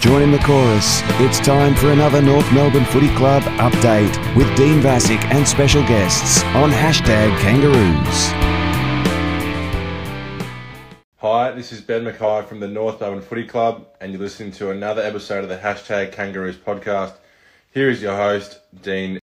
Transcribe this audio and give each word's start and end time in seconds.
Join 0.00 0.22
in 0.22 0.30
the 0.30 0.38
chorus. 0.38 1.02
It's 1.20 1.38
time 1.38 1.74
for 1.74 1.92
another 1.92 2.22
North 2.22 2.50
Melbourne 2.54 2.86
Footy 2.86 3.14
Club 3.16 3.42
update 3.60 4.34
with 4.34 4.46
Dean 4.56 4.80
Vasic 4.80 5.22
and 5.26 5.46
special 5.46 5.82
guests 5.82 6.42
on 6.54 6.70
hashtag 6.70 7.38
Kangaroos. 7.38 8.30
Hi, 11.18 11.50
this 11.50 11.70
is 11.70 11.82
Ben 11.82 12.06
McKay 12.06 12.46
from 12.46 12.60
the 12.60 12.66
North 12.66 12.98
Melbourne 12.98 13.20
Footy 13.20 13.44
Club, 13.44 13.88
and 14.00 14.10
you're 14.10 14.22
listening 14.22 14.52
to 14.52 14.70
another 14.70 15.02
episode 15.02 15.42
of 15.42 15.50
the 15.50 15.58
hashtag 15.58 16.12
Kangaroos 16.12 16.56
podcast. 16.56 17.12
Here 17.70 17.90
is 17.90 18.00
your 18.00 18.16
host, 18.16 18.58
Dean 18.80 19.20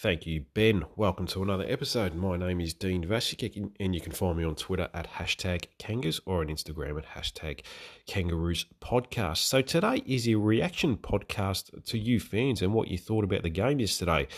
Thank 0.00 0.28
you, 0.28 0.44
Ben. 0.54 0.84
Welcome 0.94 1.26
to 1.26 1.42
another 1.42 1.64
episode. 1.66 2.14
My 2.14 2.36
name 2.36 2.60
is 2.60 2.72
Dean 2.72 3.02
Vasic, 3.02 3.68
and 3.80 3.96
you 3.96 4.00
can 4.00 4.12
find 4.12 4.38
me 4.38 4.44
on 4.44 4.54
Twitter 4.54 4.88
at 4.94 5.10
hashtag 5.14 5.64
Kangas 5.80 6.20
or 6.24 6.38
on 6.38 6.46
Instagram 6.46 6.98
at 6.98 7.16
hashtag 7.16 7.62
Kangaroos 8.06 8.66
Podcast. 8.80 9.38
So 9.38 9.60
today 9.60 10.04
is 10.06 10.28
a 10.28 10.36
reaction 10.36 10.98
podcast 10.98 11.84
to 11.86 11.98
you 11.98 12.20
fans 12.20 12.62
and 12.62 12.72
what 12.74 12.86
you 12.86 12.96
thought 12.96 13.24
about 13.24 13.42
the 13.42 13.50
game 13.50 13.80
yesterday. 13.80 14.28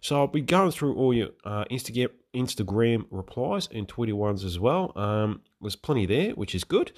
So 0.00 0.20
I'll 0.20 0.28
be 0.28 0.40
going 0.40 0.70
through 0.70 0.94
all 0.94 1.12
your 1.12 1.30
uh, 1.42 1.64
Instagram 1.64 2.10
Instagram 2.32 3.06
replies 3.10 3.68
and 3.72 3.88
Twitter 3.88 4.14
ones 4.14 4.44
as 4.44 4.60
well. 4.60 4.92
Um, 4.94 5.40
there's 5.60 5.74
plenty 5.74 6.06
there, 6.06 6.30
which 6.30 6.54
is 6.54 6.62
good. 6.62 6.92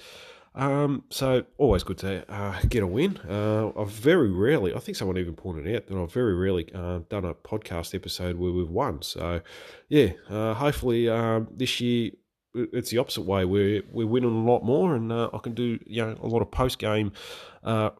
Um, 0.53 1.03
so 1.09 1.45
always 1.57 1.83
good 1.83 1.97
to 1.99 2.29
uh, 2.31 2.59
get 2.69 2.83
a 2.83 2.87
win. 2.87 3.17
Uh, 3.17 3.71
I've 3.77 3.89
very 3.89 4.31
rarely, 4.31 4.73
I 4.73 4.79
think 4.79 4.97
someone 4.97 5.17
even 5.17 5.35
pointed 5.35 5.73
out 5.73 5.87
that 5.87 5.97
I've 5.97 6.11
very 6.11 6.35
rarely 6.35 6.69
uh, 6.73 6.99
done 7.09 7.25
a 7.25 7.33
podcast 7.33 7.95
episode 7.95 8.37
where 8.37 8.51
we've 8.51 8.69
won. 8.69 9.01
So 9.01 9.41
yeah, 9.87 10.09
uh, 10.29 10.53
hopefully 10.53 11.07
um, 11.09 11.47
this 11.51 11.79
year 11.79 12.11
it's 12.53 12.89
the 12.89 12.97
opposite 12.97 13.21
way. 13.21 13.45
We're 13.45 13.81
we're 13.91 14.07
winning 14.07 14.35
a 14.35 14.51
lot 14.51 14.63
more, 14.63 14.93
and 14.93 15.09
uh, 15.09 15.29
I 15.33 15.37
can 15.37 15.53
do 15.53 15.79
you 15.85 16.05
know 16.05 16.17
a 16.21 16.27
lot 16.27 16.41
of 16.41 16.51
post 16.51 16.79
game 16.79 17.13
uh, 17.63 17.91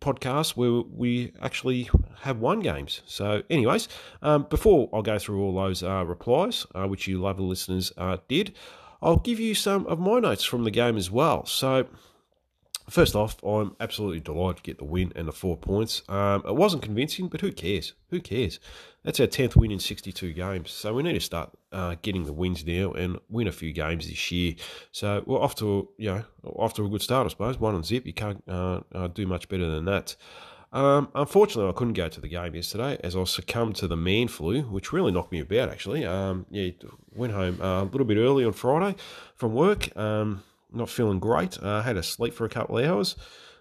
podcasts 0.00 0.54
where 0.56 0.82
we 0.94 1.32
actually 1.40 1.88
have 2.20 2.38
won 2.38 2.60
games. 2.60 3.00
So, 3.06 3.42
anyways, 3.48 3.88
um, 4.20 4.46
before 4.50 4.90
I 4.92 5.00
go 5.00 5.18
through 5.18 5.42
all 5.42 5.54
those 5.54 5.82
replies, 5.82 6.66
which 6.74 7.08
you 7.08 7.18
lovely 7.18 7.46
listeners 7.46 7.92
did, 8.28 8.54
I'll 9.04 9.16
give 9.16 9.38
you 9.38 9.54
some 9.54 9.86
of 9.86 10.00
my 10.00 10.18
notes 10.18 10.44
from 10.44 10.64
the 10.64 10.70
game 10.70 10.96
as 10.96 11.10
well. 11.10 11.44
So, 11.44 11.86
first 12.88 13.14
off, 13.14 13.36
I'm 13.44 13.76
absolutely 13.78 14.20
delighted 14.20 14.56
to 14.56 14.62
get 14.62 14.78
the 14.78 14.84
win 14.84 15.12
and 15.14 15.28
the 15.28 15.32
four 15.32 15.58
points. 15.58 16.02
Um, 16.08 16.42
it 16.46 16.56
wasn't 16.56 16.82
convincing, 16.82 17.28
but 17.28 17.42
who 17.42 17.52
cares? 17.52 17.92
Who 18.08 18.20
cares? 18.20 18.58
That's 19.02 19.20
our 19.20 19.26
10th 19.26 19.56
win 19.56 19.70
in 19.70 19.78
62 19.78 20.32
games. 20.32 20.70
So 20.70 20.94
we 20.94 21.02
need 21.02 21.12
to 21.12 21.20
start 21.20 21.50
uh, 21.70 21.96
getting 22.00 22.24
the 22.24 22.32
wins 22.32 22.64
now 22.64 22.92
and 22.92 23.18
win 23.28 23.46
a 23.46 23.52
few 23.52 23.72
games 23.72 24.08
this 24.08 24.32
year. 24.32 24.54
So 24.90 25.22
we're 25.26 25.40
off 25.40 25.54
to, 25.56 25.86
you 25.98 26.10
know, 26.10 26.24
off 26.42 26.72
to 26.74 26.86
a 26.86 26.88
good 26.88 27.02
start, 27.02 27.26
I 27.26 27.28
suppose. 27.28 27.60
One 27.60 27.74
and 27.74 27.84
zip, 27.84 28.06
you 28.06 28.14
can't 28.14 28.42
uh, 28.48 28.80
uh, 28.94 29.08
do 29.08 29.26
much 29.26 29.50
better 29.50 29.68
than 29.68 29.84
that. 29.84 30.16
Um, 30.74 31.08
unfortunately, 31.14 31.70
I 31.70 31.72
couldn't 31.72 31.92
go 31.92 32.08
to 32.08 32.20
the 32.20 32.28
game 32.28 32.56
yesterday 32.56 32.98
as 33.04 33.14
I 33.14 33.22
succumbed 33.24 33.76
to 33.76 33.86
the 33.86 33.96
man 33.96 34.26
flu, 34.26 34.62
which 34.62 34.92
really 34.92 35.12
knocked 35.12 35.30
me 35.30 35.38
about. 35.38 35.68
Actually, 35.68 36.04
um, 36.04 36.46
yeah, 36.50 36.70
went 37.14 37.32
home 37.32 37.60
uh, 37.62 37.82
a 37.82 37.84
little 37.84 38.04
bit 38.04 38.18
early 38.18 38.44
on 38.44 38.52
Friday 38.52 38.96
from 39.36 39.54
work. 39.54 39.96
Um, 39.96 40.42
not 40.72 40.90
feeling 40.90 41.20
great. 41.20 41.62
I 41.62 41.78
uh, 41.78 41.82
had 41.82 41.94
to 41.94 42.02
sleep 42.02 42.34
for 42.34 42.44
a 42.44 42.48
couple 42.48 42.76
of 42.76 42.84
hours. 42.84 43.14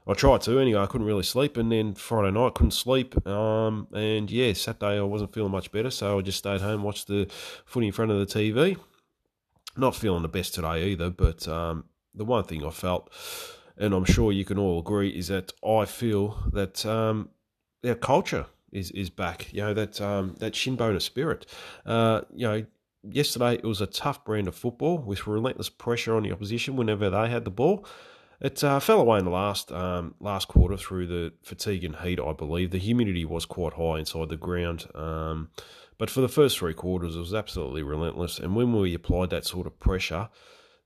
I 0.07 0.13
tried 0.13 0.41
to 0.41 0.59
anyway. 0.59 0.81
I 0.81 0.87
couldn't 0.87 1.05
really 1.05 1.23
sleep, 1.23 1.55
and 1.55 1.71
then 1.71 1.93
Friday 1.93 2.31
night 2.31 2.55
couldn't 2.55 2.71
sleep. 2.71 3.25
Um, 3.27 3.87
and 3.93 4.29
yeah, 4.31 4.51
Saturday 4.53 4.97
I 4.97 5.03
wasn't 5.03 5.33
feeling 5.35 5.51
much 5.51 5.71
better, 5.71 5.91
so 5.91 6.17
I 6.17 6.21
just 6.23 6.39
stayed 6.39 6.61
home, 6.61 6.81
watched 6.81 7.07
the 7.07 7.27
footy 7.65 7.87
in 7.87 7.93
front 7.93 8.11
of 8.11 8.17
the 8.17 8.25
TV. 8.25 8.75
Not 9.77 9.95
feeling 9.95 10.23
the 10.23 10.29
best 10.29 10.55
today 10.55 10.87
either, 10.89 11.11
but 11.11 11.47
um, 11.47 11.85
the 12.15 12.25
one 12.25 12.43
thing 12.43 12.65
I 12.65 12.71
felt 12.71 13.11
and 13.77 13.93
I'm 13.93 14.05
sure 14.05 14.31
you 14.31 14.45
can 14.45 14.57
all 14.57 14.79
agree, 14.79 15.09
is 15.09 15.27
that 15.27 15.53
I 15.65 15.85
feel 15.85 16.37
that 16.53 16.85
um, 16.85 17.29
culture 18.01 18.45
is 18.71 18.91
is 18.91 19.09
back. 19.09 19.53
You 19.53 19.61
know 19.61 19.73
that 19.73 20.01
um, 20.01 20.35
that 20.39 20.53
shinboner 20.53 21.01
spirit. 21.01 21.45
Uh, 21.85 22.21
you 22.33 22.47
know, 22.47 22.65
yesterday 23.03 23.53
it 23.55 23.63
was 23.63 23.81
a 23.81 23.87
tough 23.87 24.23
brand 24.25 24.47
of 24.47 24.55
football 24.55 24.97
with 24.97 25.27
relentless 25.27 25.69
pressure 25.69 26.15
on 26.15 26.23
the 26.23 26.31
opposition 26.31 26.75
whenever 26.75 27.09
they 27.09 27.29
had 27.29 27.45
the 27.45 27.51
ball. 27.51 27.85
It 28.41 28.61
uh, 28.63 28.79
fell 28.79 28.99
away 28.99 29.19
in 29.19 29.25
the 29.25 29.31
last 29.31 29.71
um, 29.71 30.15
last 30.19 30.47
quarter 30.47 30.77
through 30.77 31.07
the 31.07 31.33
fatigue 31.43 31.83
and 31.83 31.95
heat. 31.97 32.19
I 32.19 32.33
believe 32.33 32.71
the 32.71 32.77
humidity 32.77 33.25
was 33.25 33.45
quite 33.45 33.73
high 33.73 33.99
inside 33.99 34.29
the 34.29 34.37
ground. 34.37 34.87
Um, 34.93 35.49
but 35.97 36.09
for 36.09 36.21
the 36.21 36.27
first 36.27 36.57
three 36.57 36.73
quarters, 36.73 37.15
it 37.15 37.19
was 37.19 37.33
absolutely 37.33 37.83
relentless. 37.83 38.39
And 38.39 38.55
when 38.55 38.73
we 38.73 38.93
applied 38.93 39.29
that 39.29 39.45
sort 39.45 39.67
of 39.67 39.79
pressure, 39.79 40.29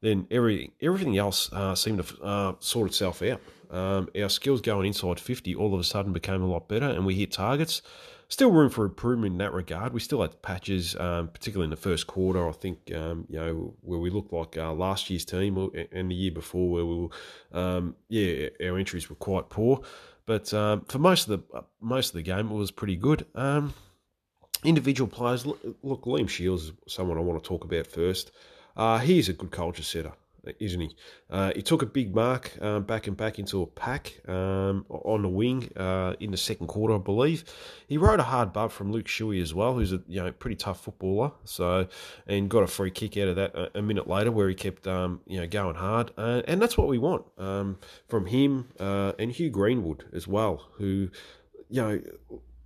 then 0.01 0.27
every, 0.31 0.73
everything 0.81 1.17
else 1.17 1.51
uh, 1.53 1.75
seemed 1.75 2.05
to 2.05 2.23
uh, 2.23 2.53
sort 2.59 2.89
itself 2.89 3.21
out. 3.21 3.41
Um, 3.69 4.09
our 4.19 4.29
skills 4.29 4.61
going 4.61 4.87
inside 4.87 5.19
50 5.19 5.55
all 5.55 5.73
of 5.73 5.79
a 5.79 5.83
sudden 5.83 6.13
became 6.13 6.41
a 6.41 6.47
lot 6.47 6.69
better 6.69 6.85
and 6.85 7.05
we 7.05 7.15
hit 7.15 7.31
targets. 7.31 7.81
Still 8.29 8.51
room 8.51 8.69
for 8.69 8.83
improvement 8.83 9.33
in 9.33 9.37
that 9.37 9.53
regard. 9.53 9.93
We 9.93 10.01
still 10.01 10.21
had 10.21 10.41
patches, 10.41 10.97
um, 10.97 11.29
particularly 11.29 11.65
in 11.65 11.69
the 11.69 11.77
first 11.77 12.07
quarter. 12.07 12.47
I 12.47 12.51
think 12.51 12.93
um, 12.93 13.25
you 13.29 13.39
know 13.39 13.73
where 13.81 13.99
we 13.99 14.09
looked 14.09 14.33
like 14.33 14.57
uh, 14.57 14.73
last 14.73 15.09
year's 15.09 15.23
team 15.23 15.57
and 15.93 16.11
the 16.11 16.15
year 16.15 16.31
before, 16.31 16.69
where 16.69 16.85
we 16.85 16.95
were, 16.95 17.09
um, 17.57 17.95
yeah, 18.09 18.49
our 18.65 18.77
entries 18.77 19.09
were 19.09 19.15
quite 19.15 19.47
poor. 19.47 19.81
But 20.25 20.53
um, 20.53 20.81
for 20.89 20.99
most 20.99 21.29
of 21.29 21.39
the 21.39 21.57
uh, 21.57 21.61
most 21.79 22.09
of 22.09 22.15
the 22.15 22.21
game, 22.21 22.51
it 22.51 22.53
was 22.53 22.69
pretty 22.69 22.97
good. 22.97 23.25
Um, 23.33 23.73
individual 24.65 25.07
players, 25.07 25.45
look, 25.45 25.61
look, 25.81 26.03
Liam 26.03 26.27
Shiels 26.27 26.65
is 26.65 26.71
someone 26.85 27.17
I 27.17 27.21
want 27.21 27.41
to 27.41 27.47
talk 27.47 27.63
about 27.63 27.87
first. 27.87 28.31
Uh, 28.77 28.99
he's 28.99 29.27
a 29.27 29.33
good 29.33 29.49
culture 29.49 29.81
setter, 29.81 30.13
isn't 30.59 30.79
he? 30.79 30.95
Uh, 31.31 31.51
he 31.55 31.63
took 31.63 31.81
a 31.81 31.85
big 31.85 32.13
mark 32.13 32.55
um, 32.61 32.83
back 32.83 33.07
and 33.07 33.17
back 33.17 33.39
into 33.39 33.63
a 33.63 33.65
pack 33.65 34.13
um, 34.29 34.85
on 34.89 35.23
the 35.23 35.27
wing 35.27 35.71
uh, 35.75 36.13
in 36.19 36.29
the 36.29 36.37
second 36.37 36.67
quarter, 36.67 36.93
I 36.93 36.99
believe. 36.99 37.43
He 37.87 37.97
rode 37.97 38.19
a 38.19 38.23
hard 38.23 38.53
butt 38.53 38.71
from 38.71 38.91
Luke 38.91 39.07
Shuey 39.07 39.41
as 39.41 39.51
well, 39.51 39.73
who's 39.73 39.93
a 39.93 40.01
you 40.07 40.21
know 40.21 40.31
pretty 40.31 40.55
tough 40.55 40.83
footballer. 40.83 41.31
So 41.43 41.87
and 42.27 42.49
got 42.49 42.61
a 42.61 42.67
free 42.67 42.91
kick 42.91 43.17
out 43.17 43.29
of 43.29 43.35
that 43.37 43.55
a, 43.55 43.79
a 43.79 43.81
minute 43.81 44.07
later, 44.07 44.31
where 44.31 44.47
he 44.47 44.53
kept 44.53 44.85
um, 44.85 45.21
you 45.25 45.41
know 45.41 45.47
going 45.47 45.75
hard, 45.75 46.11
uh, 46.15 46.43
and 46.47 46.61
that's 46.61 46.77
what 46.77 46.87
we 46.87 46.99
want 46.99 47.25
um, 47.39 47.79
from 48.07 48.27
him 48.27 48.69
uh, 48.79 49.13
and 49.17 49.31
Hugh 49.31 49.49
Greenwood 49.49 50.05
as 50.13 50.27
well, 50.27 50.67
who 50.73 51.09
you 51.67 51.81
know 51.81 52.01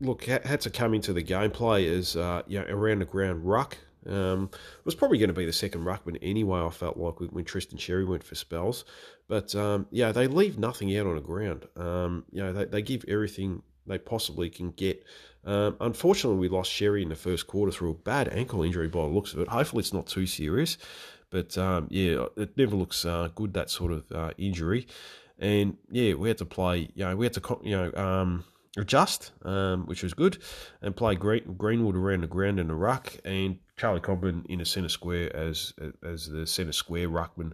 look 0.01 0.25
had 0.25 0.59
to 0.59 0.69
come 0.69 0.93
into 0.93 1.13
the 1.13 1.23
gameplay 1.23 1.89
as 1.89 2.17
uh, 2.17 2.41
you 2.47 2.59
know 2.59 2.65
around 2.67 2.99
the 2.99 3.05
ground 3.05 3.45
ruck 3.45 3.77
um, 4.07 4.49
it 4.53 4.85
was 4.85 4.95
probably 4.95 5.17
going 5.17 5.29
to 5.29 5.33
be 5.33 5.45
the 5.45 5.53
second 5.53 5.83
ruckman 5.83 6.17
anyway. 6.21 6.59
I 6.61 6.69
felt 6.69 6.97
like 6.97 7.19
when 7.19 7.45
Tristan 7.45 7.77
Xerri 7.77 8.07
went 8.07 8.23
for 8.23 8.35
spells, 8.35 8.85
but 9.27 9.53
um, 9.55 9.87
yeah, 9.91 10.11
they 10.11 10.27
leave 10.27 10.57
nothing 10.57 10.95
out 10.97 11.07
on 11.07 11.15
the 11.15 11.21
ground. 11.21 11.67
Um, 11.75 12.25
you 12.31 12.43
know, 12.43 12.53
they, 12.53 12.65
they 12.65 12.81
give 12.81 13.05
everything 13.07 13.61
they 13.85 13.97
possibly 13.97 14.49
can 14.49 14.71
get. 14.71 15.03
Um, 15.43 15.77
unfortunately, 15.79 16.39
we 16.39 16.49
lost 16.49 16.71
Xerri 16.71 17.01
in 17.01 17.09
the 17.09 17.15
first 17.15 17.47
quarter 17.47 17.71
through 17.71 17.91
a 17.91 17.95
bad 17.95 18.29
ankle 18.29 18.63
injury 18.63 18.87
by 18.87 19.01
the 19.01 19.07
looks 19.07 19.33
of 19.33 19.39
it. 19.39 19.47
Hopefully, 19.47 19.81
it's 19.81 19.93
not 19.93 20.07
too 20.07 20.27
serious, 20.27 20.77
but 21.29 21.57
um, 21.57 21.87
yeah, 21.89 22.25
it 22.37 22.57
never 22.57 22.75
looks 22.75 23.05
uh, 23.05 23.29
good 23.33 23.53
that 23.53 23.69
sort 23.69 23.91
of 23.91 24.11
uh, 24.11 24.31
injury. 24.37 24.87
And 25.39 25.77
yeah, 25.89 26.13
we 26.13 26.27
had 26.27 26.37
to 26.39 26.45
play. 26.45 26.89
You 26.93 27.05
know, 27.05 27.15
we 27.15 27.25
had 27.25 27.33
to 27.33 27.59
you 27.63 27.71
know 27.75 27.93
um, 27.95 28.43
adjust, 28.77 29.31
um, 29.43 29.85
which 29.85 30.03
was 30.03 30.13
good, 30.13 30.37
and 30.81 30.95
play 30.95 31.15
Green, 31.15 31.55
Greenwood 31.57 31.95
around 31.95 32.21
the 32.21 32.27
ground 32.27 32.59
in 32.59 32.67
the 32.67 32.75
ruck, 32.75 33.17
and 33.25 33.57
Charlie 33.77 34.01
Comben 34.01 34.45
in 34.47 34.61
a 34.61 34.65
centre 34.65 34.89
square 34.89 35.35
as 35.35 35.73
as 36.03 36.27
the 36.27 36.45
centre 36.47 36.71
square 36.71 37.09
ruckman. 37.09 37.53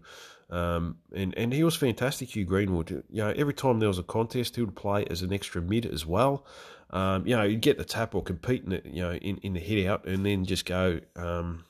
Um, 0.50 0.98
and, 1.14 1.38
and 1.38 1.52
he 1.52 1.64
was 1.64 1.76
fantastic, 1.76 2.36
Hugh 2.36 2.46
Greenwood. 2.46 2.90
You 2.90 3.24
know, 3.24 3.34
every 3.36 3.54
time 3.54 3.80
there 3.80 3.90
was 3.90 4.00
a 4.00 4.04
contest, 4.04 4.56
he 4.56 4.62
would 4.62 4.76
play 4.76 5.06
as 5.10 5.22
an 5.22 5.34
extra 5.34 5.62
mid 5.62 5.86
as 5.86 6.06
well. 6.06 6.46
Um, 6.90 7.28
you 7.28 7.36
know, 7.36 7.44
you'd 7.44 7.62
get 7.62 7.78
the 7.78 7.84
tap 7.84 8.16
or 8.16 8.24
compete 8.24 8.64
in 8.64 8.72
it, 8.72 8.86
you 8.86 9.02
know, 9.02 9.14
in, 9.14 9.38
in 9.40 9.54
the 9.54 9.60
hit 9.60 9.86
out 9.88 10.06
and 10.08 10.26
then 10.26 10.46
just 10.46 10.66
go 10.66 11.02
um, 11.18 11.66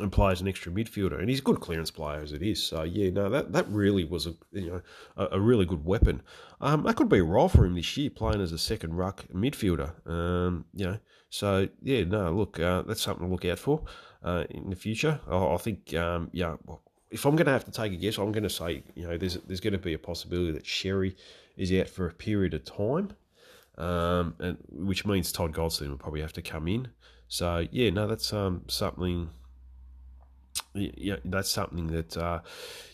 as 0.00 0.40
an 0.40 0.48
extra 0.48 0.72
midfielder. 0.72 1.18
And 1.18 1.28
he's 1.28 1.38
a 1.38 1.42
good 1.42 1.60
clearance 1.60 1.90
player 1.90 2.20
as 2.20 2.32
it 2.32 2.42
is. 2.42 2.64
So 2.64 2.82
yeah, 2.82 3.10
no, 3.10 3.28
that, 3.30 3.52
that 3.52 3.68
really 3.68 4.04
was 4.04 4.26
a 4.26 4.34
you 4.52 4.70
know 4.70 4.80
a, 5.16 5.28
a 5.32 5.40
really 5.40 5.64
good 5.64 5.84
weapon. 5.84 6.22
Um, 6.60 6.82
that 6.84 6.96
could 6.96 7.08
be 7.08 7.18
a 7.18 7.24
role 7.24 7.48
for 7.48 7.64
him 7.64 7.74
this 7.74 7.96
year, 7.96 8.10
playing 8.10 8.40
as 8.40 8.52
a 8.52 8.58
second 8.58 8.94
ruck 8.94 9.24
midfielder. 9.34 9.92
Um, 10.08 10.64
you 10.74 10.86
know, 10.86 10.98
so 11.30 11.68
yeah, 11.82 12.04
no, 12.04 12.32
look, 12.32 12.58
uh, 12.60 12.82
that's 12.82 13.02
something 13.02 13.26
to 13.26 13.30
look 13.32 13.44
out 13.44 13.58
for 13.58 13.84
uh, 14.22 14.44
in 14.50 14.70
the 14.70 14.76
future. 14.76 15.20
I, 15.28 15.36
I 15.36 15.56
think 15.56 15.94
um, 15.94 16.30
yeah. 16.32 16.56
If 17.08 17.24
I'm 17.24 17.36
going 17.36 17.46
to 17.46 17.52
have 17.52 17.64
to 17.64 17.70
take 17.70 17.92
a 17.92 17.96
guess, 17.96 18.18
I'm 18.18 18.32
going 18.32 18.42
to 18.42 18.50
say, 18.50 18.82
you 18.96 19.06
know, 19.06 19.16
there's 19.16 19.36
there's 19.46 19.60
going 19.60 19.72
to 19.72 19.78
be 19.78 19.94
a 19.94 19.98
possibility 19.98 20.50
that 20.52 20.64
Xerri 20.64 21.14
is 21.56 21.72
out 21.72 21.88
for 21.88 22.08
a 22.08 22.12
period 22.12 22.52
of 22.52 22.64
time, 22.64 23.12
um, 23.78 24.34
and 24.40 24.58
which 24.70 25.06
means 25.06 25.30
Todd 25.30 25.52
Goldstein 25.52 25.90
will 25.90 25.98
probably 25.98 26.20
have 26.20 26.32
to 26.34 26.42
come 26.42 26.66
in. 26.66 26.88
So 27.28 27.66
yeah, 27.70 27.90
no, 27.90 28.06
that's 28.08 28.32
um, 28.32 28.62
something 28.66 29.30
yeah, 30.74 31.16
that's 31.24 31.50
something 31.50 31.88
that 31.88 32.16
uh, 32.16 32.40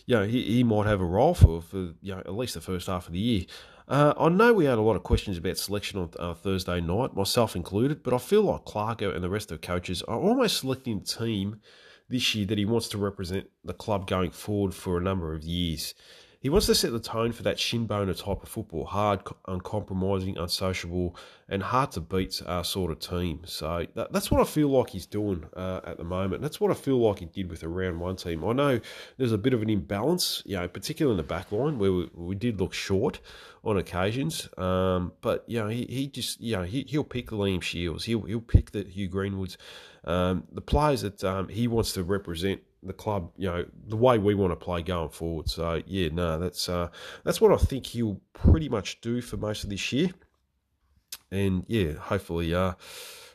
you 0.05 0.15
know 0.15 0.23
he, 0.25 0.41
he 0.43 0.63
might 0.63 0.87
have 0.87 1.01
a 1.01 1.05
role 1.05 1.33
for 1.33 1.61
for 1.61 1.93
you 2.01 2.15
know 2.15 2.19
at 2.19 2.33
least 2.33 2.53
the 2.53 2.61
first 2.61 2.87
half 2.87 3.07
of 3.07 3.13
the 3.13 3.19
year. 3.19 3.45
Uh, 3.87 4.13
I 4.17 4.29
know 4.29 4.53
we 4.53 4.65
had 4.65 4.77
a 4.77 4.81
lot 4.81 4.95
of 4.95 5.03
questions 5.03 5.37
about 5.37 5.57
selection 5.57 5.99
on 5.99 6.09
uh, 6.17 6.33
Thursday 6.33 6.79
night, 6.79 7.15
myself 7.15 7.55
included, 7.55 8.01
but 8.01 8.13
I 8.13 8.17
feel 8.17 8.43
like 8.43 8.63
Clarko 8.63 9.13
and 9.13 9.23
the 9.23 9.29
rest 9.29 9.51
of 9.51 9.59
the 9.59 9.67
coaches 9.67 10.01
are 10.03 10.17
almost 10.17 10.59
selecting 10.59 10.99
a 10.99 11.03
team 11.03 11.59
this 12.07 12.33
year 12.33 12.45
that 12.45 12.57
he 12.57 12.65
wants 12.65 12.87
to 12.89 12.97
represent 12.97 13.49
the 13.65 13.73
club 13.73 14.07
going 14.07 14.31
forward 14.31 14.73
for 14.73 14.97
a 14.97 15.01
number 15.01 15.33
of 15.33 15.43
years. 15.43 15.93
He 16.43 16.49
wants 16.49 16.65
to 16.65 16.75
set 16.75 16.91
the 16.91 16.99
tone 16.99 17.31
for 17.31 17.41
that 17.43 17.57
shin 17.57 17.85
boner 17.85 18.13
type 18.13 18.43
of 18.43 18.49
football, 18.49 18.83
hard, 18.83 19.21
uncompromising, 19.47 20.37
unsociable, 20.37 21.15
and 21.47 21.63
hard 21.63 21.91
to 21.91 22.01
beat 22.01 22.41
uh, 22.45 22.61
sort 22.61 22.91
of 22.91 22.99
team. 22.99 23.43
So 23.45 23.87
that, 23.95 24.11
that's 24.11 24.29
what 24.29 24.41
I 24.41 24.43
feel 24.43 24.67
like 24.67 24.89
he's 24.89 25.05
doing 25.05 25.45
uh, 25.55 25.79
at 25.85 25.95
the 25.95 26.03
moment. 26.03 26.41
That's 26.41 26.59
what 26.59 26.69
I 26.69 26.73
feel 26.73 26.99
like 26.99 27.19
he 27.19 27.27
did 27.27 27.49
with 27.49 27.63
a 27.63 27.69
round 27.69 28.01
one 28.01 28.17
team. 28.17 28.43
I 28.43 28.51
know 28.51 28.81
there's 29.17 29.31
a 29.31 29.37
bit 29.37 29.53
of 29.53 29.61
an 29.61 29.69
imbalance, 29.69 30.43
you 30.45 30.57
know, 30.57 30.67
particularly 30.67 31.13
in 31.13 31.17
the 31.17 31.23
back 31.23 31.53
line 31.53 31.79
where 31.79 31.93
we, 31.93 32.09
we 32.13 32.35
did 32.35 32.59
look 32.59 32.73
short 32.73 33.21
on 33.63 33.77
occasions. 33.77 34.49
Um, 34.57 35.13
but 35.21 35.45
you 35.47 35.59
know, 35.59 35.69
he, 35.69 35.85
he 35.85 36.07
just 36.07 36.41
you 36.41 36.57
know 36.57 36.63
he 36.63 36.83
he'll 36.89 37.05
pick 37.05 37.27
Liam 37.27 37.61
Shiels, 37.61 38.03
he'll 38.03 38.23
he'll 38.23 38.41
pick 38.41 38.71
the 38.71 38.83
Hugh 38.83 39.09
Greenwoods, 39.09 39.55
um, 40.03 40.43
the 40.51 40.59
players 40.59 41.03
that 41.03 41.23
um, 41.23 41.47
he 41.47 41.69
wants 41.69 41.93
to 41.93 42.03
represent 42.03 42.61
the 42.85 42.93
club, 42.93 43.31
you 43.37 43.47
know, 43.47 43.65
the 43.87 43.95
way 43.95 44.17
we 44.17 44.35
want 44.35 44.51
to 44.51 44.55
play 44.55 44.81
going 44.81 45.09
forward. 45.09 45.49
So 45.49 45.81
yeah, 45.85 46.09
no, 46.11 46.39
that's 46.39 46.69
uh, 46.69 46.89
that's 47.23 47.41
what 47.41 47.51
I 47.51 47.57
think 47.57 47.85
he'll 47.85 48.19
pretty 48.33 48.69
much 48.69 49.01
do 49.01 49.21
for 49.21 49.37
most 49.37 49.63
of 49.63 49.69
this 49.69 49.91
year. 49.91 50.11
And 51.31 51.65
yeah, 51.67 51.93
hopefully, 51.93 52.53
uh, 52.53 52.73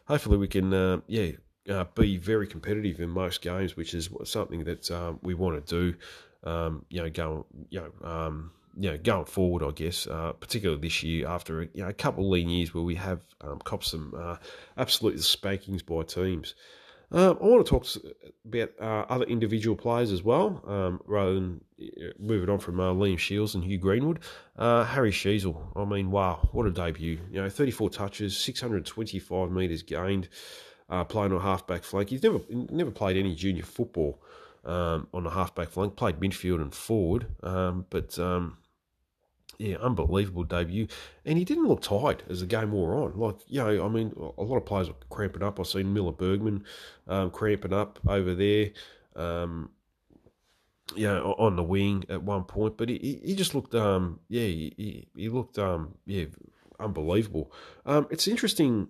hopefully 0.06 0.36
we 0.36 0.48
can, 0.48 0.72
uh, 0.72 1.00
yeah, 1.06 1.32
uh, 1.68 1.84
be 1.94 2.16
very 2.16 2.46
competitive 2.46 3.00
in 3.00 3.10
most 3.10 3.42
games, 3.42 3.76
which 3.76 3.94
is 3.94 4.08
something 4.24 4.64
that 4.64 4.90
um, 4.90 5.18
we 5.22 5.34
want 5.34 5.66
to 5.66 5.92
do. 5.92 5.98
Um, 6.44 6.84
you 6.88 7.02
know, 7.02 7.10
going, 7.10 7.44
you 7.68 7.80
know, 7.80 8.08
um, 8.08 8.52
you 8.78 8.90
know, 8.90 8.98
going 8.98 9.24
forward, 9.24 9.64
I 9.64 9.72
guess, 9.72 10.06
uh, 10.06 10.32
particularly 10.34 10.80
this 10.80 11.02
year 11.02 11.26
after 11.26 11.62
you 11.74 11.82
know 11.82 11.88
a 11.88 11.92
couple 11.92 12.24
of 12.24 12.30
lean 12.30 12.48
years 12.48 12.72
where 12.72 12.84
we 12.84 12.94
have 12.94 13.20
um, 13.40 13.58
copped 13.64 13.86
some 13.86 14.14
uh, 14.16 14.36
absolute 14.76 15.20
spankings 15.20 15.82
by 15.82 16.04
teams. 16.04 16.54
Um, 17.10 17.38
I 17.40 17.46
want 17.46 17.64
to 17.64 17.70
talk 17.70 17.86
about 18.44 18.70
uh, 18.80 19.12
other 19.12 19.24
individual 19.24 19.76
players 19.76 20.12
as 20.12 20.22
well, 20.22 20.62
um, 20.66 21.00
rather 21.06 21.34
than 21.34 21.60
uh, 21.80 22.08
moving 22.18 22.50
on 22.50 22.58
from 22.58 22.80
uh, 22.80 22.92
Liam 22.92 23.18
Shiels 23.18 23.54
and 23.54 23.64
Hugh 23.64 23.78
Greenwood. 23.78 24.20
Uh, 24.56 24.84
Harry 24.84 25.10
Sheezel, 25.10 25.56
I 25.74 25.84
mean, 25.86 26.10
wow, 26.10 26.48
what 26.52 26.66
a 26.66 26.70
debut! 26.70 27.18
You 27.30 27.42
know, 27.42 27.48
34 27.48 27.90
touches, 27.90 28.36
625 28.36 29.50
metres 29.50 29.82
gained, 29.82 30.28
uh, 30.90 31.04
playing 31.04 31.32
on 31.32 31.38
a 31.38 31.42
halfback 31.42 31.82
flank. 31.82 32.10
He's 32.10 32.22
never 32.22 32.40
never 32.50 32.90
played 32.90 33.16
any 33.16 33.34
junior 33.34 33.64
football 33.64 34.20
um, 34.66 35.06
on 35.14 35.24
the 35.24 35.30
halfback 35.30 35.70
flank. 35.70 35.96
Played 35.96 36.20
midfield 36.20 36.60
and 36.60 36.74
forward, 36.74 37.26
um, 37.42 37.86
but 37.88 38.18
um, 38.18 38.58
yeah, 39.58 39.76
unbelievable 39.78 40.44
debut. 40.44 40.86
And 41.24 41.36
he 41.36 41.44
didn't 41.44 41.66
look 41.66 41.82
tight 41.82 42.22
as 42.30 42.40
the 42.40 42.46
game 42.46 42.72
wore 42.72 42.94
on. 42.94 43.18
Like, 43.18 43.36
you 43.46 43.62
know, 43.62 43.84
I 43.84 43.88
mean, 43.88 44.12
a 44.16 44.42
lot 44.42 44.56
of 44.56 44.66
players 44.66 44.88
were 44.88 44.94
cramping 45.10 45.42
up. 45.42 45.58
I've 45.58 45.66
seen 45.66 45.92
Miller 45.92 46.12
Bergman 46.12 46.64
um, 47.08 47.30
cramping 47.30 47.72
up 47.72 47.98
over 48.06 48.34
there, 48.34 48.70
um, 49.16 49.70
you 50.94 51.08
know, 51.08 51.34
on 51.38 51.56
the 51.56 51.62
wing 51.62 52.04
at 52.08 52.22
one 52.22 52.44
point. 52.44 52.76
But 52.76 52.88
he, 52.88 53.20
he 53.24 53.34
just 53.34 53.54
looked, 53.54 53.74
um, 53.74 54.20
yeah, 54.28 54.42
he, 54.42 55.08
he 55.16 55.28
looked, 55.28 55.58
um, 55.58 55.94
yeah, 56.06 56.26
unbelievable. 56.78 57.52
Um, 57.84 58.06
it's 58.10 58.28
interesting 58.28 58.88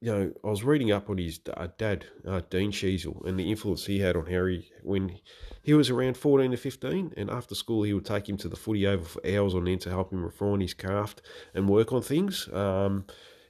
you 0.00 0.12
know, 0.12 0.32
I 0.44 0.48
was 0.48 0.62
reading 0.62 0.92
up 0.92 1.10
on 1.10 1.18
his 1.18 1.40
uh, 1.52 1.68
dad, 1.76 2.06
uh, 2.26 2.42
Dean 2.50 2.70
Sheezel, 2.70 3.26
and 3.26 3.38
the 3.38 3.50
influence 3.50 3.86
he 3.86 3.98
had 3.98 4.16
on 4.16 4.26
Harry 4.26 4.70
when 4.82 5.18
he 5.62 5.74
was 5.74 5.90
around 5.90 6.16
14 6.16 6.52
to 6.52 6.56
15. 6.56 7.14
And 7.16 7.30
after 7.30 7.54
school, 7.54 7.82
he 7.82 7.92
would 7.92 8.06
take 8.06 8.28
him 8.28 8.36
to 8.38 8.48
the 8.48 8.56
footy 8.56 8.86
oval 8.86 9.06
for 9.06 9.26
hours 9.26 9.54
on 9.54 9.66
end 9.66 9.80
to 9.82 9.90
help 9.90 10.12
him 10.12 10.24
refine 10.24 10.60
his 10.60 10.74
craft 10.74 11.22
and 11.52 11.68
work 11.68 11.92
on 11.92 12.02
things. 12.02 12.48
Um, 12.52 13.06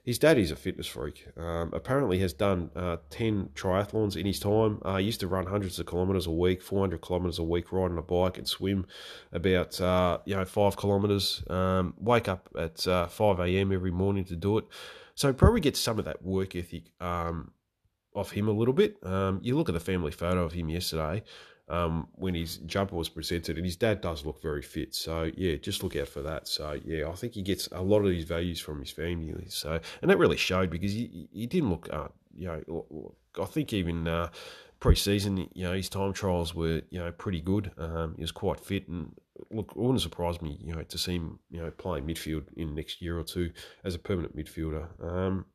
his 0.09 0.19
dad 0.19 0.39
is 0.39 0.51
a 0.51 0.57
fitness 0.57 0.87
freak. 0.87 1.27
Um, 1.37 1.69
apparently, 1.75 2.19
has 2.21 2.33
done 2.33 2.71
uh, 2.75 2.97
10 3.11 3.51
triathlons 3.55 4.17
in 4.17 4.25
his 4.25 4.41
time. 4.41 4.81
Uh, 4.83 4.97
used 4.97 5.21
to 5.21 5.27
run 5.29 5.45
hundreds 5.45 5.79
of 5.79 5.85
kilometres 5.85 6.27
a 6.27 6.31
week, 6.31 6.63
400 6.63 7.03
kilometres 7.03 7.39
a 7.39 7.43
week, 7.43 7.71
riding 7.73 7.99
a 7.99 8.03
bike 8.03 8.39
and 8.39 8.49
swim 8.49 8.87
about 9.33 9.79
uh, 9.83 10.17
you 10.25 10.35
know 10.35 10.47
five 10.47 10.79
kilometres. 10.79 11.45
Um, 11.51 11.93
wake 11.99 12.27
up 12.27 12.49
at 12.59 12.89
uh, 12.89 13.07
5 13.07 13.39
a.m. 13.41 13.71
every 13.71 13.91
morning 13.91 14.25
to 14.25 14.35
do 14.35 14.57
it. 14.57 14.65
So 15.19 15.33
probably 15.33 15.61
get 15.61 15.77
some 15.77 15.99
of 15.99 16.05
that 16.05 16.25
work 16.25 16.55
ethic 16.55 16.93
um, 17.01 17.51
off 18.15 18.31
him 18.31 18.47
a 18.47 18.53
little 18.53 18.73
bit. 18.73 19.05
Um, 19.05 19.41
you 19.43 19.57
look 19.57 19.69
at 19.69 19.73
the 19.73 19.81
family 19.81 20.13
photo 20.13 20.45
of 20.45 20.53
him 20.53 20.69
yesterday 20.69 21.25
um, 21.69 22.07
when 22.13 22.37
his 22.37 22.59
jumper 22.59 22.95
was 22.95 23.09
presented, 23.09 23.57
and 23.57 23.67
his 23.67 23.75
dad 23.75 24.01
does 24.01 24.25
look 24.25 24.41
very 24.41 24.63
fit. 24.63 24.95
So 24.95 25.29
yeah, 25.37 25.57
just 25.57 25.83
look 25.83 25.97
out 25.97 26.07
for 26.07 26.23
that. 26.23 26.47
So 26.47 26.79
yeah, 26.85 27.09
I 27.09 27.15
think 27.15 27.35
he 27.35 27.43
gets 27.43 27.67
a 27.73 27.83
lot 27.83 28.05
of 28.05 28.13
his 28.13 28.27
values 28.27 28.61
from 28.61 28.79
his 28.79 28.93
family. 28.93 29.47
So 29.49 29.81
and 30.03 30.09
that 30.09 30.19
really 30.19 30.37
showed 30.37 30.71
because 30.71 30.93
he 30.93 31.29
he 31.33 31.47
didn't 31.49 31.71
look, 31.71 31.89
uh, 31.93 32.09
you 32.33 32.47
know, 32.47 33.15
I 33.43 33.47
think 33.47 33.73
even. 33.73 34.07
Uh, 34.07 34.29
pre-season, 34.81 35.49
you 35.55 35.65
know, 35.65 35.73
his 35.73 35.89
time 35.89 36.13
trials 36.13 36.55
were, 36.55 36.83
you 36.91 37.01
know, 37.01 37.11
pretty 37.11 37.41
good. 37.41 37.73
Um, 37.77 38.15
he 38.15 38.23
was 38.23 38.31
quite 38.31 38.61
fit, 38.61 38.87
and 38.87 39.13
look, 39.51 39.71
it 39.71 39.77
wouldn't 39.77 40.01
surprise 40.01 40.41
me, 40.43 40.59
you 40.63 40.75
know, 40.75 40.83
to 40.83 40.99
see 40.99 41.17
him, 41.17 41.39
you 41.51 41.61
know, 41.61 41.71
playing 41.71 42.07
midfield 42.07 42.45
in 42.57 42.75
next 42.75 43.01
year 43.01 43.19
or 43.19 43.25
two 43.25 43.53
as 43.85 43.95
a 43.95 43.99
permanent 43.99 44.37
midfielder. 44.37 44.87
Um, 45.03 45.47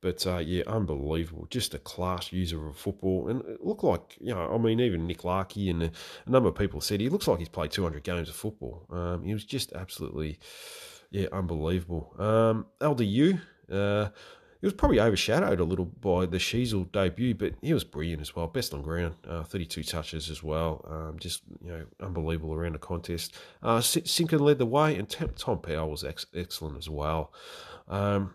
but 0.00 0.26
uh, 0.26 0.38
yeah, 0.38 0.62
unbelievable. 0.66 1.46
Just 1.50 1.74
a 1.74 1.78
class 1.78 2.32
user 2.32 2.66
of 2.66 2.76
football. 2.76 3.28
And 3.28 3.42
it 3.42 3.64
looked 3.64 3.84
like, 3.84 4.16
you 4.20 4.34
know, 4.34 4.50
I 4.52 4.58
mean, 4.58 4.80
even 4.80 5.06
Nick 5.06 5.24
Larkey 5.24 5.68
and 5.68 5.82
a, 5.82 5.90
a 6.26 6.30
number 6.30 6.48
of 6.48 6.54
people 6.54 6.80
said 6.80 7.00
he 7.00 7.10
looks 7.10 7.28
like 7.28 7.38
he's 7.38 7.48
played 7.48 7.70
200 7.70 8.02
games 8.02 8.28
of 8.28 8.34
football. 8.34 8.86
Um, 8.90 9.22
he 9.24 9.34
was 9.34 9.44
just 9.44 9.72
absolutely, 9.74 10.38
yeah, 11.10 11.26
unbelievable. 11.32 12.14
Um, 12.18 12.66
LDU, 12.80 13.40
uh, 13.70 14.08
he 14.60 14.66
was 14.66 14.74
probably 14.74 15.00
overshadowed 15.00 15.58
a 15.58 15.64
little 15.64 15.86
by 15.86 16.26
the 16.26 16.36
Sheezel 16.36 16.90
debut, 16.92 17.34
but 17.34 17.54
he 17.62 17.72
was 17.72 17.82
brilliant 17.82 18.20
as 18.20 18.36
well. 18.36 18.46
Best 18.46 18.74
on 18.74 18.82
ground, 18.82 19.14
uh, 19.26 19.42
32 19.42 19.82
touches 19.82 20.28
as 20.28 20.42
well. 20.42 20.84
Um, 20.88 21.18
just, 21.18 21.42
you 21.62 21.70
know, 21.70 21.86
unbelievable 22.00 22.52
around 22.52 22.74
the 22.74 22.78
contest. 22.78 23.34
Uh, 23.62 23.80
Simpkin 23.80 24.40
led 24.40 24.58
the 24.58 24.66
way, 24.66 24.96
and 24.96 25.08
Tom 25.36 25.60
Powell 25.60 25.90
was 25.90 26.04
ex- 26.04 26.26
excellent 26.34 26.76
as 26.76 26.90
well. 26.90 27.32
Um, 27.88 28.34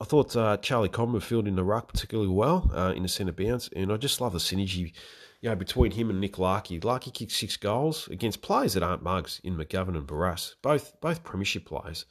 I 0.00 0.04
thought 0.04 0.34
uh, 0.34 0.56
Charlie 0.56 0.88
Comben 0.88 1.22
filled 1.22 1.46
in 1.46 1.56
the 1.56 1.64
ruck 1.64 1.88
particularly 1.92 2.30
well 2.30 2.70
uh, 2.74 2.92
in 2.96 3.02
the 3.02 3.08
centre 3.08 3.32
bounce, 3.32 3.68
and 3.76 3.92
I 3.92 3.98
just 3.98 4.20
love 4.20 4.32
the 4.32 4.38
synergy 4.38 4.92
you 5.42 5.48
know, 5.48 5.56
between 5.56 5.92
him 5.92 6.10
and 6.10 6.20
Nick 6.20 6.38
Larkey. 6.38 6.80
Larkey 6.80 7.12
kicked 7.12 7.32
six 7.32 7.56
goals 7.56 8.08
against 8.08 8.42
players 8.42 8.74
that 8.74 8.82
aren't 8.82 9.02
mugs 9.02 9.40
in 9.44 9.56
McGovern 9.56 9.96
and 9.96 10.06
Barrass, 10.06 10.54
both 10.60 11.00
both 11.00 11.22
premiership 11.22 11.66
players. 11.66 12.04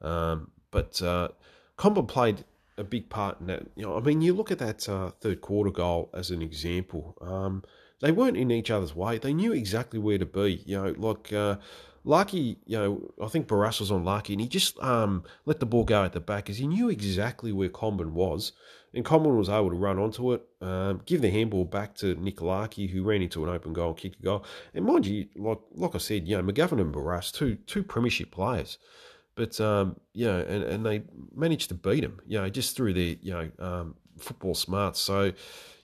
Um, 0.00 0.50
but 0.70 1.00
uh, 1.02 1.28
played 1.76 2.44
a 2.82 2.84
big 2.84 3.08
part 3.08 3.40
in 3.40 3.46
that. 3.46 3.62
You 3.76 3.84
know, 3.84 3.96
I 3.96 4.00
mean, 4.00 4.20
you 4.20 4.34
look 4.34 4.50
at 4.50 4.58
that 4.58 4.88
uh, 4.88 5.10
third 5.20 5.40
quarter 5.40 5.70
goal 5.70 6.10
as 6.12 6.30
an 6.30 6.42
example. 6.42 7.16
Um, 7.20 7.62
they 8.00 8.12
weren't 8.12 8.36
in 8.36 8.50
each 8.50 8.70
other's 8.70 8.94
way. 8.94 9.18
They 9.18 9.32
knew 9.32 9.52
exactly 9.52 9.98
where 9.98 10.18
to 10.18 10.26
be. 10.26 10.62
You 10.66 10.82
know, 10.82 10.94
like 10.98 11.32
uh, 11.32 11.56
Lucky, 12.04 12.58
you 12.66 12.76
know, 12.76 13.12
I 13.22 13.28
think 13.28 13.46
Barrass 13.46 13.78
was 13.78 13.92
on 13.92 14.04
Lucky, 14.04 14.34
and 14.34 14.42
he 14.42 14.48
just 14.48 14.78
um, 14.82 15.22
let 15.46 15.60
the 15.60 15.66
ball 15.66 15.84
go 15.84 16.04
at 16.04 16.12
the 16.12 16.20
back 16.20 16.44
because 16.44 16.58
he 16.58 16.66
knew 16.66 16.90
exactly 16.90 17.52
where 17.52 17.68
Comben 17.68 18.10
was, 18.10 18.52
and 18.92 19.04
Comben 19.04 19.38
was 19.38 19.48
able 19.48 19.70
to 19.70 19.76
run 19.76 20.00
onto 20.00 20.32
it, 20.32 20.42
um, 20.60 21.00
give 21.06 21.22
the 21.22 21.30
handball 21.30 21.64
back 21.64 21.94
to 21.96 22.16
Nick 22.16 22.42
Larkey, 22.42 22.88
who 22.88 23.04
ran 23.04 23.22
into 23.22 23.44
an 23.44 23.50
open 23.50 23.72
goal, 23.72 23.94
kick 23.94 24.14
a 24.18 24.22
goal. 24.22 24.44
And 24.74 24.84
mind 24.84 25.06
you, 25.06 25.28
like 25.36 25.60
like 25.72 25.94
I 25.94 25.98
said, 25.98 26.26
you 26.26 26.36
know, 26.36 26.42
McGovern 26.42 26.80
and 26.80 26.92
Barrass, 26.92 27.32
two 27.32 27.54
two 27.66 27.84
premiership 27.84 28.32
players. 28.32 28.78
But 29.34 29.60
um, 29.60 29.96
know, 30.26 30.40
and, 30.40 30.62
and 30.62 30.86
they 30.86 31.02
managed 31.34 31.68
to 31.68 31.74
beat 31.74 32.04
him, 32.04 32.20
you 32.26 32.38
know, 32.38 32.48
just 32.48 32.76
through 32.76 32.92
their 32.94 33.16
you 33.20 33.32
know 33.32 33.50
um, 33.58 33.94
football 34.18 34.54
smarts. 34.54 35.00
So 35.00 35.32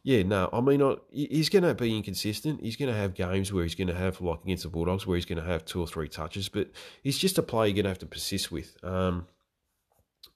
yeah, 0.02 0.22
no, 0.22 0.48
I 0.52 0.60
mean, 0.60 0.96
he's 1.12 1.48
going 1.48 1.64
to 1.64 1.74
be 1.74 1.96
inconsistent. 1.96 2.62
He's 2.62 2.76
going 2.76 2.90
to 2.90 2.96
have 2.96 3.14
games 3.14 3.52
where 3.52 3.62
he's 3.64 3.74
going 3.74 3.88
to 3.88 3.94
have 3.94 4.20
like 4.20 4.42
against 4.44 4.62
the 4.62 4.70
Bulldogs 4.70 5.06
where 5.06 5.16
he's 5.16 5.26
going 5.26 5.38
to 5.42 5.44
have 5.44 5.64
two 5.64 5.80
or 5.80 5.86
three 5.86 6.08
touches, 6.08 6.48
but 6.48 6.70
he's 7.02 7.18
just 7.18 7.36
a 7.36 7.42
player 7.42 7.66
you're 7.66 7.74
going 7.74 7.84
to 7.84 7.90
have 7.90 7.98
to 7.98 8.06
persist 8.06 8.50
with. 8.50 8.76
Um, 8.82 9.26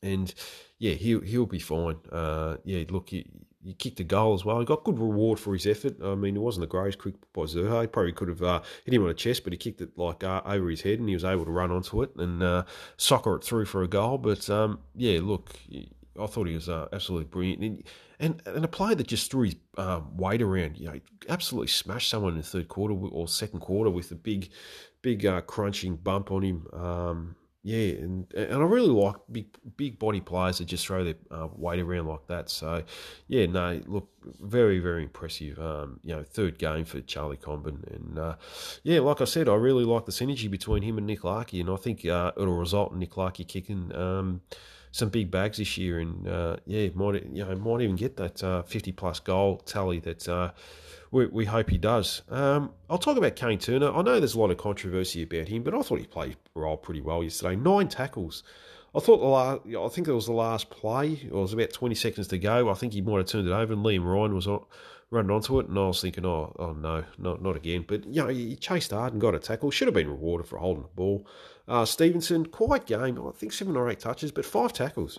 and 0.02 0.34
yeah, 0.78 0.94
he'll 0.94 1.20
he'll 1.20 1.46
be 1.46 1.58
fine. 1.58 1.96
Uh, 2.10 2.56
yeah, 2.64 2.84
look, 2.90 3.10
he, 3.10 3.26
he 3.64 3.74
kicked 3.74 4.00
a 4.00 4.04
goal 4.04 4.34
as 4.34 4.44
well. 4.44 4.58
He 4.58 4.66
got 4.66 4.84
good 4.84 4.98
reward 4.98 5.38
for 5.38 5.52
his 5.52 5.66
effort. 5.66 5.96
I 6.02 6.14
mean, 6.14 6.36
it 6.36 6.40
wasn't 6.40 6.62
the 6.62 6.66
greatest 6.66 6.98
quick 6.98 7.14
by 7.32 7.42
Zurhaar. 7.42 7.82
He 7.82 7.86
probably 7.86 8.12
could 8.12 8.28
have 8.28 8.42
uh, 8.42 8.62
hit 8.84 8.94
him 8.94 9.02
on 9.02 9.08
the 9.08 9.14
chest, 9.14 9.44
but 9.44 9.52
he 9.52 9.56
kicked 9.56 9.80
it 9.80 9.96
like 9.96 10.24
uh, 10.24 10.42
over 10.44 10.68
his 10.68 10.82
head, 10.82 10.98
and 10.98 11.08
he 11.08 11.14
was 11.14 11.24
able 11.24 11.44
to 11.44 11.50
run 11.50 11.70
onto 11.70 12.02
it 12.02 12.14
and 12.16 12.42
uh, 12.42 12.64
soccer 12.96 13.36
it 13.36 13.44
through 13.44 13.66
for 13.66 13.82
a 13.82 13.88
goal. 13.88 14.18
But 14.18 14.48
um, 14.50 14.80
yeah, 14.96 15.20
look, 15.22 15.56
I 16.20 16.26
thought 16.26 16.48
he 16.48 16.54
was 16.54 16.68
uh, 16.68 16.88
absolutely 16.92 17.26
brilliant, 17.26 17.86
and, 18.18 18.42
and 18.46 18.64
a 18.64 18.68
player 18.68 18.94
that 18.94 19.06
just 19.06 19.30
threw 19.30 19.44
his 19.44 19.56
uh, 19.76 20.00
weight 20.16 20.42
around. 20.42 20.78
You 20.78 20.86
know, 20.86 21.00
absolutely 21.28 21.68
smashed 21.68 22.08
someone 22.08 22.32
in 22.32 22.38
the 22.38 22.44
third 22.44 22.68
quarter 22.68 22.94
or 22.94 23.28
second 23.28 23.60
quarter 23.60 23.90
with 23.90 24.10
a 24.10 24.16
big, 24.16 24.50
big 25.02 25.24
uh, 25.24 25.40
crunching 25.42 25.96
bump 25.96 26.30
on 26.30 26.42
him. 26.42 26.66
Um, 26.72 27.36
yeah, 27.64 27.94
and 27.94 28.32
and 28.34 28.54
I 28.54 28.64
really 28.64 28.88
like 28.88 29.16
big 29.30 29.46
big 29.76 29.98
body 29.98 30.20
players 30.20 30.58
that 30.58 30.64
just 30.64 30.84
throw 30.86 31.04
their 31.04 31.14
uh, 31.30 31.48
weight 31.54 31.78
around 31.78 32.06
like 32.06 32.26
that. 32.26 32.50
So, 32.50 32.82
yeah, 33.28 33.46
no, 33.46 33.80
look, 33.86 34.08
very 34.40 34.80
very 34.80 35.04
impressive. 35.04 35.60
Um, 35.60 36.00
you 36.02 36.16
know, 36.16 36.24
third 36.24 36.58
game 36.58 36.84
for 36.84 37.00
Charlie 37.02 37.36
Comben, 37.36 37.84
and 37.94 38.18
uh, 38.18 38.34
yeah, 38.82 38.98
like 39.00 39.20
I 39.20 39.24
said, 39.24 39.48
I 39.48 39.54
really 39.54 39.84
like 39.84 40.06
the 40.06 40.12
synergy 40.12 40.50
between 40.50 40.82
him 40.82 40.98
and 40.98 41.06
Nick 41.06 41.22
Larkey, 41.22 41.60
and 41.60 41.70
I 41.70 41.76
think 41.76 42.04
uh, 42.04 42.32
it'll 42.36 42.58
result 42.58 42.92
in 42.92 42.98
Nick 42.98 43.16
Larkey 43.16 43.44
kicking. 43.44 43.94
Um, 43.94 44.40
some 44.94 45.08
big 45.08 45.30
bags 45.30 45.56
this 45.56 45.78
year, 45.78 46.00
and 46.00 46.28
uh, 46.28 46.56
yeah, 46.66 46.88
might 46.94 47.24
you 47.32 47.44
know 47.44 47.54
might 47.56 47.80
even 47.80 47.96
get 47.96 48.16
that 48.18 48.42
uh, 48.44 48.62
fifty 48.62 48.92
plus 48.92 49.20
goal 49.20 49.56
tally 49.58 50.00
that 50.00 50.28
uh, 50.28 50.50
we, 51.12 51.26
we 51.26 51.44
hope 51.44 51.70
he 51.70 51.78
does. 51.78 52.22
Um, 52.30 52.72
I'll 52.90 52.98
talk 52.98 53.18
about 53.18 53.36
Kane 53.36 53.58
Turner. 53.58 53.92
I 53.92 54.02
know 54.02 54.18
there's 54.18 54.34
a 54.34 54.40
lot 54.40 54.50
of 54.50 54.56
controversy 54.56 55.22
about 55.22 55.46
him, 55.46 55.62
but 55.62 55.74
I 55.74 55.82
thought 55.82 56.00
he 56.00 56.06
played 56.06 56.36
role 56.54 56.78
pretty 56.78 57.02
well 57.02 57.22
yesterday. 57.22 57.54
Nine 57.54 57.88
tackles. 57.88 58.42
I 58.94 59.00
thought 59.00 59.18
the 59.18 59.26
last, 59.26 59.60
I 59.66 59.88
think 59.94 60.08
it 60.08 60.12
was 60.12 60.26
the 60.26 60.32
last 60.32 60.70
play. 60.70 61.12
It 61.12 61.32
was 61.32 61.52
about 61.52 61.72
20 61.72 61.94
seconds 61.94 62.28
to 62.28 62.38
go. 62.38 62.70
I 62.70 62.74
think 62.74 62.94
he 62.94 63.02
might 63.02 63.18
have 63.18 63.26
turned 63.26 63.46
it 63.46 63.52
over, 63.52 63.74
and 63.74 63.84
Liam 63.84 64.04
Ryan 64.04 64.34
was 64.34 64.46
on, 64.46 64.64
running 65.10 65.30
onto 65.30 65.60
it, 65.60 65.68
and 65.68 65.78
I 65.78 65.86
was 65.86 66.00
thinking, 66.00 66.24
oh, 66.24 66.54
oh 66.58 66.72
no, 66.72 67.04
not 67.18 67.42
not 67.42 67.56
again. 67.56 67.84
But 67.86 68.06
you 68.06 68.22
know, 68.22 68.28
he 68.28 68.56
chased 68.56 68.90
hard 68.90 69.12
and 69.12 69.20
got 69.20 69.34
a 69.34 69.38
tackle. 69.38 69.70
Should 69.70 69.88
have 69.88 69.94
been 69.94 70.10
rewarded 70.10 70.48
for 70.48 70.58
holding 70.58 70.82
the 70.82 70.88
ball. 70.88 71.26
Uh, 71.68 71.84
Stephenson, 71.84 72.46
quiet 72.46 72.86
game. 72.86 73.20
I 73.26 73.30
think 73.32 73.52
seven 73.52 73.76
or 73.76 73.88
eight 73.90 74.00
touches, 74.00 74.32
but 74.32 74.46
five 74.46 74.72
tackles. 74.72 75.18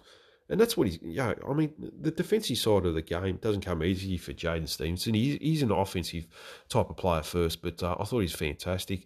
And 0.50 0.60
that's 0.60 0.76
what 0.76 0.88
he's, 0.88 1.00
yeah, 1.02 1.34
I 1.48 1.54
mean, 1.54 1.74
the 1.78 2.12
defensive 2.12 2.58
side 2.58 2.86
of 2.86 2.96
the 2.96 3.02
game 3.02 3.38
doesn't 3.38 3.62
come 3.62 3.84
easy 3.84 4.18
for 4.18 4.34
Jaidyn 4.34 4.68
Stephenson. 4.68 5.14
He's, 5.14 5.38
he's 5.42 5.64
an 5.64 5.72
offensive 5.72 6.28
type 6.70 6.90
of 6.90 6.98
player 6.98 7.24
first, 7.24 7.62
but 7.62 7.82
uh, 7.82 7.96
I 8.00 8.04
thought 8.04 8.20
he's 8.20 8.34
fantastic. 8.34 9.06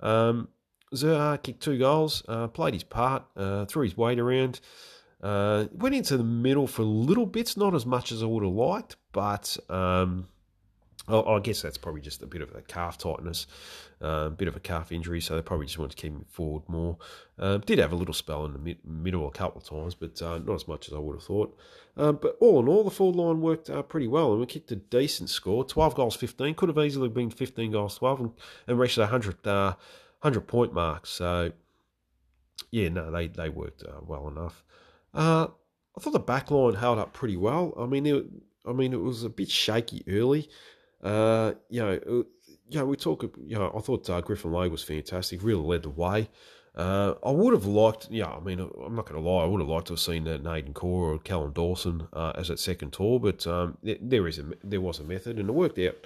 Um, 0.00 0.48
kicked 0.90 1.62
two 1.62 1.78
goals, 1.78 2.22
uh, 2.26 2.48
played 2.48 2.74
his 2.74 2.84
part, 2.84 3.24
uh, 3.36 3.66
threw 3.66 3.84
his 3.84 3.96
weight 3.96 4.18
around. 4.18 4.60
Uh, 5.22 5.66
went 5.72 5.94
into 5.94 6.16
the 6.16 6.24
middle 6.24 6.66
for 6.66 6.82
little 6.82 7.26
bits, 7.26 7.56
not 7.56 7.74
as 7.74 7.86
much 7.86 8.10
as 8.10 8.22
I 8.22 8.26
would 8.26 8.42
have 8.42 8.52
liked, 8.52 8.96
but 9.12 9.56
um, 9.68 10.26
I 11.08 11.40
guess 11.40 11.62
that's 11.62 11.78
probably 11.78 12.00
just 12.00 12.22
a 12.22 12.26
bit 12.26 12.42
of 12.42 12.54
a 12.54 12.62
calf 12.62 12.96
tightness, 12.96 13.46
a 14.00 14.06
uh, 14.06 14.28
bit 14.28 14.46
of 14.46 14.56
a 14.56 14.60
calf 14.60 14.92
injury, 14.92 15.20
so 15.20 15.34
they 15.34 15.42
probably 15.42 15.66
just 15.66 15.78
wanted 15.78 15.96
to 15.96 16.02
keep 16.02 16.12
him 16.12 16.24
forward 16.28 16.62
more. 16.68 16.96
Uh, 17.38 17.58
did 17.58 17.78
have 17.78 17.92
a 17.92 17.96
little 17.96 18.14
spell 18.14 18.44
in 18.44 18.52
the 18.52 18.58
mid- 18.58 18.84
middle 18.84 19.26
a 19.26 19.30
couple 19.32 19.60
of 19.60 19.66
times, 19.66 19.94
but 19.94 20.22
uh, 20.22 20.38
not 20.38 20.54
as 20.54 20.68
much 20.68 20.88
as 20.88 20.94
I 20.94 20.98
would 20.98 21.16
have 21.16 21.24
thought. 21.24 21.58
Um, 21.96 22.18
but 22.22 22.36
all 22.40 22.60
in 22.60 22.68
all, 22.68 22.84
the 22.84 22.90
forward 22.90 23.16
line 23.16 23.40
worked 23.40 23.68
uh, 23.68 23.82
pretty 23.82 24.06
well, 24.06 24.30
and 24.30 24.40
we 24.40 24.46
kicked 24.46 24.70
a 24.70 24.76
decent 24.76 25.28
score 25.28 25.64
12 25.64 25.94
goals, 25.94 26.16
15. 26.16 26.54
Could 26.54 26.68
have 26.68 26.78
easily 26.78 27.08
been 27.08 27.30
15 27.30 27.72
goals, 27.72 27.96
12, 27.98 28.20
and, 28.20 28.30
and 28.68 28.78
reached 28.78 28.98
a 28.98 29.02
100, 29.02 29.44
100 29.44 29.76
uh, 30.24 30.40
point 30.42 30.72
mark. 30.72 31.06
So, 31.06 31.52
yeah, 32.70 32.88
no, 32.88 33.10
they, 33.10 33.26
they 33.26 33.48
worked 33.48 33.82
uh, 33.82 34.00
well 34.06 34.28
enough. 34.28 34.64
Uh, 35.12 35.48
I 35.96 36.00
thought 36.00 36.12
the 36.12 36.20
back 36.20 36.50
line 36.50 36.74
held 36.74 36.98
up 36.98 37.12
pretty 37.12 37.36
well. 37.36 37.74
I 37.78 37.86
mean, 37.86 38.06
it, 38.06 38.24
I 38.66 38.72
mean, 38.72 38.92
it 38.92 39.00
was 39.00 39.24
a 39.24 39.28
bit 39.28 39.50
shaky 39.50 40.04
early. 40.08 40.48
Uh, 41.02 41.52
you 41.68 41.80
know, 41.80 41.92
uh, 41.92 42.22
you 42.68 42.78
know, 42.78 42.86
we 42.86 42.96
talk. 42.96 43.22
You 43.44 43.58
know, 43.58 43.72
I 43.76 43.80
thought 43.80 44.08
uh, 44.08 44.20
Griffin 44.20 44.52
Logue 44.52 44.72
was 44.72 44.82
fantastic. 44.82 45.42
Really 45.42 45.62
led 45.62 45.82
the 45.82 45.90
way. 45.90 46.28
Uh, 46.74 47.14
I 47.22 47.30
would 47.30 47.52
have 47.52 47.66
liked, 47.66 48.08
yeah, 48.10 48.28
I 48.28 48.40
mean, 48.40 48.58
I'm 48.58 48.94
not 48.94 49.04
going 49.04 49.22
to 49.22 49.28
lie, 49.28 49.42
I 49.42 49.46
would 49.46 49.60
have 49.60 49.68
liked 49.68 49.88
to 49.88 49.92
have 49.92 50.00
seen 50.00 50.26
uh, 50.26 50.38
Nathan 50.38 50.72
Corr 50.72 51.14
or 51.14 51.18
Kallan 51.18 51.52
Dawson 51.52 52.08
uh, 52.14 52.32
as 52.34 52.48
that 52.48 52.58
second 52.58 52.94
tour, 52.94 53.20
but 53.20 53.46
um, 53.46 53.76
there 53.82 54.26
is 54.26 54.38
a 54.38 54.46
there 54.64 54.80
was 54.80 54.98
a 54.98 55.04
method, 55.04 55.38
and 55.38 55.50
it 55.50 55.52
worked 55.52 55.78
out 55.78 55.96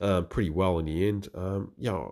um, 0.00 0.26
pretty 0.26 0.50
well 0.50 0.80
in 0.80 0.86
the 0.86 1.06
end. 1.06 1.28
Um, 1.32 1.70
yeah, 1.78 2.08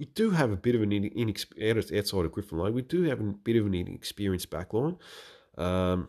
we 0.00 0.06
do 0.06 0.30
have 0.30 0.50
a 0.50 0.56
bit 0.56 0.74
of 0.74 0.82
an 0.82 0.90
inex- 0.90 1.96
outside 1.96 2.24
of 2.24 2.32
Griffin 2.32 2.58
Logue, 2.58 2.74
we 2.74 2.82
do 2.82 3.04
have 3.04 3.20
a 3.20 3.24
bit 3.24 3.54
of 3.54 3.66
an 3.66 3.74
inexperienced 3.74 4.50
backline. 4.50 4.98
Um, 5.56 6.08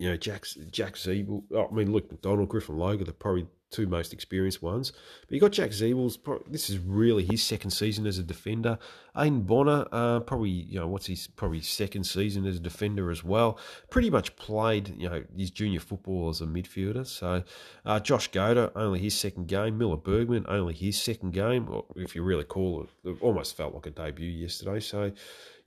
you 0.00 0.08
know, 0.08 0.16
Jack 0.16 0.44
Jack 0.72 0.94
Ziebell. 0.94 1.44
Oh, 1.52 1.68
I 1.70 1.72
mean, 1.72 1.92
look, 1.92 2.10
McDonald, 2.10 2.48
Griffin 2.48 2.78
Logue 2.78 3.06
are 3.08 3.12
probably 3.12 3.46
two 3.70 3.86
most 3.86 4.12
experienced 4.12 4.62
ones. 4.62 4.92
But 5.22 5.32
you 5.34 5.40
got 5.40 5.52
Jack 5.52 5.70
Ziebell's. 5.70 6.18
This 6.48 6.70
is 6.70 6.78
really 6.78 7.24
his 7.24 7.42
second 7.42 7.70
season 7.70 8.06
as 8.06 8.18
a 8.18 8.22
defender. 8.22 8.78
Aiden 9.16 9.46
Bonar, 9.46 9.88
uh, 9.92 10.20
probably 10.20 10.50
you 10.50 10.78
know 10.78 10.86
what's 10.86 11.06
his 11.06 11.26
probably 11.26 11.60
second 11.60 12.04
season 12.04 12.46
as 12.46 12.56
a 12.56 12.60
defender 12.60 13.10
as 13.10 13.24
well. 13.24 13.58
Pretty 13.90 14.10
much 14.10 14.36
played 14.36 14.94
you 15.00 15.08
know 15.08 15.24
his 15.36 15.50
junior 15.50 15.80
football 15.80 16.28
as 16.28 16.40
a 16.40 16.46
midfielder. 16.46 17.06
So 17.06 17.42
uh, 17.84 18.00
Josh 18.00 18.30
Goater, 18.30 18.70
only 18.74 19.00
his 19.00 19.16
second 19.16 19.48
game. 19.48 19.78
Miller 19.78 19.96
Bergman, 19.96 20.44
only 20.48 20.74
his 20.74 21.00
second 21.00 21.32
game. 21.32 21.68
Or 21.70 21.84
if 21.96 22.14
you 22.14 22.22
really 22.22 22.44
call 22.44 22.82
it, 22.82 23.08
it 23.08 23.16
almost 23.20 23.56
felt 23.56 23.74
like 23.74 23.86
a 23.86 23.90
debut 23.90 24.30
yesterday. 24.30 24.80
So 24.80 25.12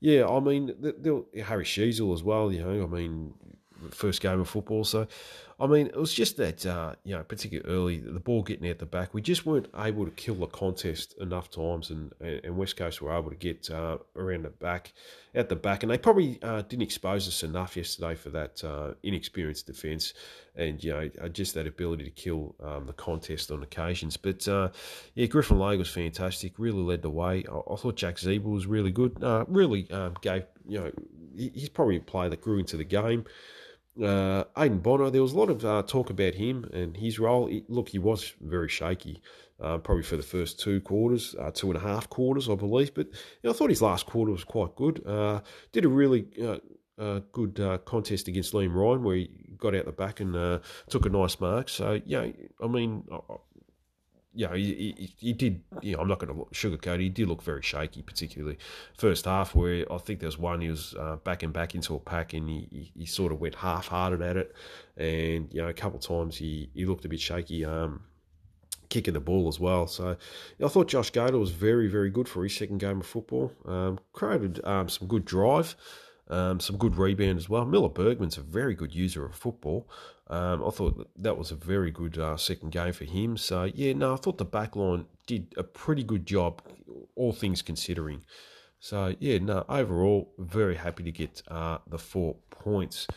yeah, 0.03 0.27
I 0.27 0.41
mean, 0.41 0.75
Harry 1.45 1.63
Sheezel 1.63 2.13
as 2.13 2.23
well. 2.23 2.51
You 2.51 2.61
know, 2.61 2.83
I 2.83 2.87
mean, 2.87 3.33
first 3.91 4.21
game 4.21 4.39
of 4.39 4.49
football. 4.49 4.83
So, 4.83 5.07
I 5.59 5.67
mean, 5.67 5.87
it 5.87 5.95
was 5.95 6.13
just 6.13 6.37
that, 6.37 6.65
uh, 6.65 6.95
you 7.03 7.15
know, 7.15 7.23
particularly 7.23 7.71
early, 7.71 7.97
the 7.99 8.19
ball 8.19 8.41
getting 8.41 8.69
out 8.69 8.79
the 8.79 8.85
back, 8.85 9.13
we 9.13 9.21
just 9.21 9.45
weren't 9.45 9.67
able 9.77 10.05
to 10.05 10.11
kill 10.11 10.35
the 10.35 10.47
contest 10.47 11.15
enough 11.19 11.49
times, 11.51 11.89
and, 11.89 12.11
and 12.19 12.57
West 12.57 12.75
Coast 12.75 13.01
were 13.01 13.15
able 13.15 13.29
to 13.29 13.35
get 13.35 13.69
uh, 13.69 13.97
around 14.15 14.43
the 14.43 14.49
back, 14.49 14.93
at 15.35 15.49
the 15.49 15.55
back, 15.55 15.83
and 15.83 15.91
they 15.91 15.97
probably 15.97 16.39
uh, 16.41 16.61
didn't 16.63 16.83
expose 16.83 17.27
us 17.27 17.43
enough 17.43 17.77
yesterday 17.77 18.15
for 18.15 18.29
that 18.29 18.63
uh, 18.63 18.93
inexperienced 19.03 19.67
defence, 19.67 20.13
and 20.55 20.83
you 20.83 20.91
know, 20.91 21.09
uh, 21.21 21.29
just 21.29 21.53
that 21.53 21.67
ability 21.67 22.03
to 22.03 22.11
kill 22.11 22.55
um, 22.63 22.85
the 22.85 22.93
contest 22.93 23.51
on 23.51 23.63
occasions. 23.63 24.17
But 24.17 24.47
uh, 24.47 24.69
yeah, 25.15 25.27
Griffin 25.27 25.59
Logue 25.59 25.79
was 25.79 25.89
fantastic, 25.89 26.53
really 26.57 26.81
led 26.81 27.01
the 27.01 27.09
way. 27.09 27.45
I, 27.51 27.73
I 27.73 27.75
thought 27.75 27.95
Jack 27.95 28.15
Ziebell 28.15 28.43
was 28.43 28.65
really 28.65 28.91
good, 28.91 29.17
really 29.47 29.89
um, 29.91 30.15
gave, 30.21 30.45
you 30.67 30.79
know, 30.79 30.91
he's 31.35 31.69
probably 31.69 31.97
a 31.97 32.01
player 32.01 32.29
that 32.29 32.41
grew 32.41 32.59
into 32.59 32.77
the 32.77 32.83
game 32.83 33.25
uh, 34.01 34.43
Aiden 34.55 34.81
Bonar, 34.81 35.11
there 35.11 35.21
was 35.21 35.33
a 35.33 35.37
lot 35.37 35.49
of 35.49 35.63
uh, 35.63 35.83
talk 35.83 36.09
about 36.09 36.35
him 36.35 36.69
and 36.73 36.97
his 36.97 37.19
role. 37.19 37.49
Look, 37.67 37.89
he 37.89 37.99
was 37.99 38.33
very 38.41 38.69
shaky, 38.69 39.21
uh, 39.59 39.77
probably 39.77 40.03
for 40.03 40.17
the 40.17 40.23
first 40.23 40.59
two 40.59 40.81
quarters, 40.81 41.35
uh, 41.39 41.51
two 41.51 41.67
and 41.71 41.77
a 41.77 41.79
half 41.79 42.09
quarters, 42.09 42.49
I 42.49 42.55
believe. 42.55 42.93
But 42.93 43.07
you 43.07 43.13
know, 43.43 43.51
I 43.51 43.53
thought 43.53 43.69
his 43.69 43.81
last 43.81 44.05
quarter 44.05 44.31
was 44.31 44.43
quite 44.43 44.75
good. 44.75 45.05
Uh, 45.05 45.41
did 45.71 45.85
a 45.85 45.89
really 45.89 46.25
uh, 46.99 47.19
good 47.31 47.81
contest 47.85 48.27
against 48.27 48.53
Liam 48.53 48.73
Ryan 48.73 49.03
where 49.03 49.15
he 49.15 49.29
got 49.57 49.75
out 49.75 49.85
the 49.85 49.91
back 49.91 50.19
and 50.19 50.61
took 50.89 51.05
a 51.05 51.09
nice 51.09 51.39
mark. 51.39 51.69
So, 51.69 52.01
yeah, 52.05 52.27
I 52.61 52.67
mean, 52.67 53.03
yeah, 54.33 54.55
he, 54.55 54.93
he, 54.97 55.13
he, 55.17 55.33
did. 55.33 55.61
You 55.81 55.95
know, 55.95 56.01
I'm 56.01 56.07
not 56.07 56.19
going 56.19 56.33
to 56.33 56.45
sugarcoat. 56.51 56.99
He 56.99 57.09
did 57.09 57.27
look 57.27 57.43
very 57.43 57.61
shaky, 57.61 58.01
particularly 58.01 58.57
first 58.97 59.25
half, 59.25 59.53
where 59.53 59.91
I 59.91 59.97
think 59.97 60.19
there 60.19 60.27
was 60.27 60.39
one 60.39 60.61
he 60.61 60.69
was 60.69 60.95
uh, 60.95 61.17
backing 61.17 61.51
back 61.51 61.75
into 61.75 61.95
a 61.95 61.99
pack 61.99 62.33
and 62.33 62.49
he, 62.49 62.67
he, 62.71 62.91
he 62.99 63.05
sort 63.05 63.31
of 63.31 63.39
went 63.39 63.55
half-hearted 63.55 64.21
at 64.21 64.37
it, 64.37 64.55
and 64.97 65.49
you 65.53 65.61
know, 65.61 65.67
a 65.67 65.73
couple 65.73 65.99
of 65.99 66.05
times 66.05 66.37
he, 66.37 66.69
he 66.73 66.85
looked 66.85 67.05
a 67.05 67.09
bit 67.09 67.19
shaky. 67.19 67.63
Um, 67.65 68.03
kicking 68.89 69.15
the 69.15 69.19
ball 69.19 69.47
as 69.47 69.59
well. 69.59 69.87
So 69.87 70.15
I 70.63 70.67
thought 70.67 70.87
Josh 70.87 71.11
Goater 71.11 71.39
was 71.39 71.49
very, 71.49 71.87
very 71.87 72.11
good 72.11 72.29
for 72.29 72.43
his 72.43 72.55
second 72.55 72.77
game 72.77 72.99
of 72.99 73.07
football. 73.07 73.51
Um, 73.65 73.97
created 74.11 74.63
um, 74.63 74.87
some 74.87 75.07
good 75.07 75.25
drive, 75.25 75.75
um, 76.33 76.59
some 76.59 76.77
good 76.77 76.97
rebound 76.97 77.37
as 77.37 77.47
well. 77.47 77.65
Miller 77.65 77.89
Bergman's 77.89 78.37
a 78.37 78.41
very 78.41 78.73
good 78.75 78.93
user 78.93 79.25
of 79.25 79.35
football. 79.35 79.87
Um, 80.27 80.65
I 80.65 80.69
thought 80.69 81.09
that 81.17 81.37
was 81.37 81.51
a 81.51 81.55
very 81.55 81.91
good 81.91 82.17
uh, 82.17 82.37
second 82.37 82.71
game 82.71 82.93
for 82.93 83.05
him. 83.05 83.37
So, 83.37 83.65
yeah, 83.65 83.93
no, 83.93 84.13
I 84.13 84.17
thought 84.17 84.37
the 84.37 84.45
back 84.45 84.75
line 84.75 85.05
did 85.27 85.53
a 85.57 85.63
pretty 85.63 86.03
good 86.03 86.25
job, 86.25 86.61
all 87.15 87.33
things 87.33 87.61
considering. 87.61 88.25
So, 88.79 89.15
yeah, 89.19 89.37
no, 89.37 89.63
overall, 89.69 90.33
very 90.37 90.75
happy 90.75 91.03
to 91.03 91.11
get 91.11 91.43
uh, 91.47 91.77
the 91.87 91.97
four 91.97 92.35
points. 92.49 93.07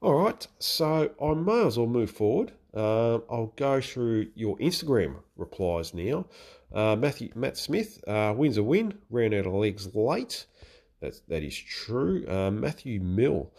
All 0.00 0.14
right, 0.14 0.46
so 0.58 1.10
I 1.22 1.34
may 1.34 1.66
as 1.66 1.78
well 1.78 1.86
move 1.86 2.10
forward. 2.10 2.52
Uh, 2.74 3.16
I'll 3.30 3.52
go 3.56 3.80
through 3.80 4.28
your 4.34 4.56
Instagram 4.58 5.16
replies 5.36 5.92
now. 5.94 6.26
Uh, 6.72 6.96
Matthew 6.96 7.30
Matt 7.34 7.58
Smith 7.58 8.02
uh, 8.08 8.32
wins 8.36 8.56
a 8.56 8.62
win, 8.62 8.94
ran 9.10 9.34
out 9.34 9.46
of 9.46 9.52
legs 9.52 9.94
late. 9.94 10.46
That's, 11.02 11.20
that 11.28 11.42
is 11.42 11.56
true. 11.56 12.24
Uh, 12.26 12.50
Matthew 12.50 13.00
Mill 13.00 13.52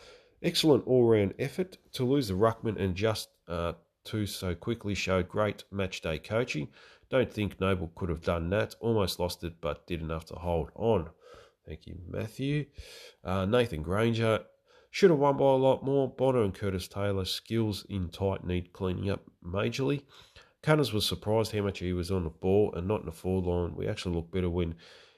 Excellent 0.44 0.86
all 0.86 1.06
round 1.06 1.34
effort. 1.40 1.78
To 1.94 2.04
lose 2.04 2.28
the 2.28 2.34
Ruckman 2.34 2.78
and 2.78 2.96
just 2.96 3.30
uh, 3.48 3.74
two 4.04 4.26
so 4.26 4.54
quickly 4.54 4.94
showed 4.94 5.30
great 5.30 5.64
match 5.72 6.02
day 6.02 6.20
coaching. 6.20 6.68
Don't 7.10 7.32
think 7.32 7.62
Noble 7.62 7.92
could 7.96 8.10
have 8.10 8.22
done 8.22 8.50
that. 8.50 8.76
Almost 8.82 9.22
lost 9.22 9.44
it, 9.46 9.54
but 9.62 9.88
did 9.88 10.02
enough 10.02 10.26
to 10.26 10.36
hold 10.36 10.72
on. 10.76 11.10
Thank 11.66 11.88
you, 11.88 11.96
Matthew. 12.10 12.66
Uh, 13.24 13.46
Nathan 13.46 13.84
Granger 13.84 14.42
should 14.92 15.12
have 15.12 15.20
won 15.20 15.38
by 15.38 15.46
a 15.46 15.56
lot 15.56 15.86
more. 15.86 16.10
Bonar 16.10 16.44
and 16.44 16.54
Curtis 16.54 16.90
Taylor 16.90 17.24
skills 17.24 17.86
in 17.88 18.10
tight 18.10 18.46
need 18.46 18.74
cleaning 18.74 19.10
up 19.10 19.22
majorly. 19.46 20.02
Cunners 20.62 20.92
was 20.92 21.06
surprised 21.06 21.54
how 21.54 21.62
much 21.62 21.80
he 21.80 21.94
was 21.94 22.12
on 22.12 22.26
the 22.26 22.30
ball 22.30 22.74
and 22.76 22.86
not 22.86 23.00
in 23.00 23.06
the 23.06 23.14
forward 23.14 23.50
line. 23.50 23.76
We 23.76 23.88
actually 23.88 24.16
looked 24.16 24.32
better 24.34 24.50
when 24.50 24.76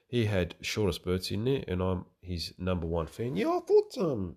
he 0.08 0.26
had 0.26 0.54
shorter 0.62 0.92
spurts 0.92 1.32
in 1.32 1.46
there, 1.46 1.64
and 1.68 1.82
I'm 1.82 2.06
his 2.26 2.54
number 2.58 2.88
one 2.88 3.08
fan. 3.08 3.36
Yeah, 3.36 3.50
I 3.50 3.60
thought 3.60 3.98
um 3.98 4.36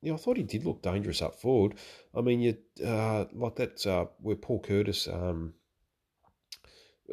yeah, 0.00 0.14
I 0.14 0.16
thought 0.16 0.36
he 0.36 0.44
did 0.44 0.64
look 0.64 0.82
dangerous 0.82 1.22
up 1.22 1.34
forward. 1.34 1.74
I 2.14 2.20
mean, 2.20 2.40
you 2.40 2.56
uh, 2.86 3.24
like 3.32 3.56
that 3.56 3.86
uh, 3.86 4.06
where 4.20 4.36
Paul 4.36 4.60
Curtis 4.60 5.08
um, 5.08 5.54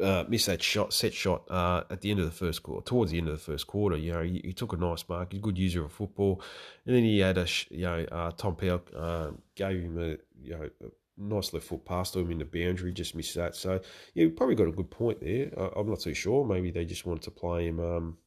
uh, 0.00 0.24
missed 0.28 0.46
that 0.46 0.62
shot, 0.62 0.92
set 0.92 1.12
shot 1.12 1.50
uh, 1.50 1.82
at 1.90 2.00
the 2.00 2.10
end 2.10 2.20
of 2.20 2.26
the 2.26 2.32
first 2.32 2.62
quarter, 2.62 2.84
towards 2.84 3.10
the 3.10 3.18
end 3.18 3.28
of 3.28 3.34
the 3.34 3.52
first 3.52 3.66
quarter. 3.66 3.96
You 3.96 4.12
know, 4.12 4.22
he, 4.22 4.40
he 4.44 4.52
took 4.52 4.72
a 4.72 4.76
nice 4.76 5.04
mark. 5.08 5.32
He's 5.32 5.40
a 5.40 5.42
good 5.42 5.58
user 5.58 5.84
of 5.84 5.92
football, 5.92 6.42
and 6.84 6.94
then 6.94 7.02
he 7.02 7.18
had 7.18 7.38
a 7.38 7.46
you 7.70 7.82
know 7.82 8.06
uh, 8.12 8.30
Tom 8.32 8.54
Powell 8.54 8.82
uh, 8.94 9.30
gave 9.54 9.80
him 9.80 9.98
a 9.98 10.16
you 10.40 10.56
know. 10.56 10.70
A, 10.82 10.86
nice 11.18 11.54
left 11.54 11.64
foot 11.64 11.82
pass 11.86 12.10
to 12.10 12.18
him 12.18 12.30
in 12.30 12.36
the 12.36 12.44
boundary, 12.44 12.92
just 12.92 13.14
missed 13.14 13.34
that. 13.36 13.56
So, 13.56 13.80
yeah, 14.12 14.26
probably 14.36 14.54
got 14.54 14.68
a 14.68 14.70
good 14.70 14.90
point 14.90 15.18
there. 15.22 15.48
I'm 15.74 15.88
not 15.88 16.00
too 16.00 16.12
sure. 16.12 16.44
Maybe 16.44 16.70
they 16.70 16.84
just 16.84 17.06
wanted 17.06 17.22
to 17.22 17.30
play 17.30 17.68
him 17.68 17.80
um, 17.80 18.18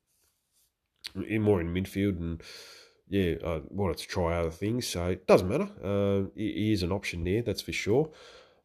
in 1.27 1.41
more 1.41 1.61
in 1.61 1.73
midfield 1.73 2.17
and 2.19 2.41
yeah, 3.09 3.35
I 3.45 3.61
wanted 3.69 3.97
to 3.97 4.07
try 4.07 4.37
other 4.37 4.51
things, 4.51 4.87
so 4.87 5.07
it 5.07 5.25
doesn't 5.25 5.49
matter. 5.49 5.67
Uh, 5.83 6.29
he 6.35 6.71
is 6.71 6.83
an 6.83 6.91
option 6.91 7.23
there, 7.23 7.41
that's 7.41 7.61
for 7.61 7.73
sure. 7.73 8.11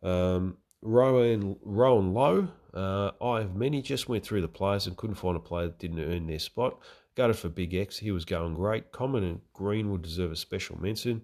Um, 0.03 0.59
Rowan, 0.83 1.57
Rowan 1.63 2.13
Lowe, 2.13 2.49
uh, 2.75 3.13
I 3.23 3.41
have 3.41 3.57
many, 3.57 3.81
just 3.81 4.09
went 4.09 4.23
through 4.23 4.43
the 4.43 4.49
players 4.49 4.87
and 4.87 4.99
couldn't 4.99 5.17
find 5.17 5.35
a 5.35 5.41
player 5.41 5.69
that 5.69 5.79
didn't 5.79 6.01
earn 6.01 6.27
their 6.27 6.39
spot. 6.39 6.79
Gutted 7.15 7.37
for 7.37 7.49
Big 7.49 7.75
X, 7.75 7.99
he 7.99 8.11
was 8.11 8.27
going 8.27 8.55
great. 8.55 8.93
Comben 8.93 9.23
and 9.23 9.41
Greenwood 9.55 10.03
deserve 10.03 10.33
a 10.33 10.37
special 10.37 10.79
mention. 10.79 11.23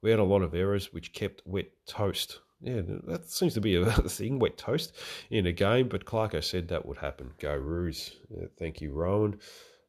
We 0.00 0.10
had 0.10 0.20
a 0.20 0.24
lot 0.24 0.42
of 0.42 0.54
errors 0.54 0.92
which 0.92 1.12
kept 1.12 1.42
wet 1.44 1.70
toast. 1.86 2.38
Yeah, 2.60 2.82
that 3.08 3.30
seems 3.30 3.54
to 3.54 3.60
be 3.60 3.74
a 3.82 3.90
thing, 3.90 4.38
wet 4.38 4.58
toast 4.58 4.94
in 5.30 5.46
a 5.46 5.52
game, 5.52 5.88
but 5.88 6.04
Clarko 6.04 6.44
said 6.44 6.68
that 6.68 6.86
would 6.86 6.98
happen. 6.98 7.32
Go 7.40 7.54
Roos. 7.56 8.12
Uh, 8.32 8.46
thank 8.58 8.80
you, 8.80 8.92
Rowan. 8.92 9.40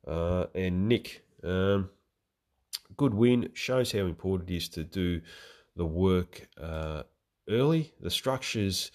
Uh, 0.08 0.46
and 0.56 0.88
Nick. 0.88 1.24
Um, 1.44 1.90
good 2.98 3.14
win. 3.14 3.50
Shows 3.54 3.92
how 3.92 4.00
important 4.00 4.50
it 4.50 4.56
is 4.56 4.70
to 4.70 4.84
do 4.84 5.22
the 5.76 5.86
work 5.86 6.48
uh, 6.60 7.04
early. 7.50 7.94
The 8.00 8.12
structures 8.12 8.92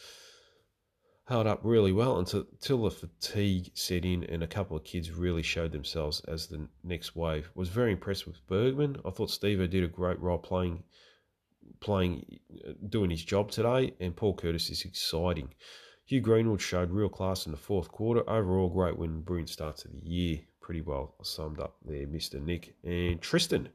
held 1.27 1.47
up 1.47 1.61
really 1.65 1.93
well 1.93 2.19
until, 2.19 2.47
until 2.53 2.85
the 2.85 2.91
fatigue 2.91 3.71
set 3.75 4.05
in 4.05 4.25
and 4.25 4.43
a 4.43 4.47
couple 4.47 4.77
of 4.77 4.85
kids 4.85 5.11
really 5.11 5.43
showed 5.43 5.73
themselves 5.73 6.21
as 6.29 6.47
the 6.47 6.69
next 6.85 7.17
wave. 7.17 7.51
Was 7.55 7.69
very 7.69 7.93
impressed 7.93 8.27
with 8.27 8.47
Bergman. 8.47 8.99
I 9.05 9.11
thought 9.11 9.31
Steve 9.31 9.59
did 9.71 9.85
a 9.85 9.89
great 9.89 10.21
role 10.21 10.39
playing 10.39 10.85
playing 11.81 12.25
uh, 12.67 12.73
doing 12.89 13.11
his 13.11 13.25
job 13.25 13.51
today 13.51 13.93
and 13.99 14.15
Paul 14.15 14.35
Curtis 14.35 14.71
is 14.71 14.85
exciting. 14.85 15.53
Hugh 16.05 16.21
Greenwood 16.21 16.61
showed 16.61 16.93
real 16.93 17.09
class 17.09 17.47
in 17.47 17.53
the 17.53 17.59
fourth 17.59 17.89
quarter. 17.89 18.29
Overall 18.31 18.69
great 18.69 18.97
win 18.97 19.23
brilliant 19.23 19.51
start 19.51 19.79
to 19.79 19.89
the 19.89 19.99
year. 19.99 20.41
Pretty 20.67 20.81
well 20.81 21.15
summed 21.23 21.61
up 21.61 21.77
there, 21.85 22.09
Mr. 22.09 22.43
Nick. 22.43 22.75
And 22.83 23.23
Tristan. 23.23 23.69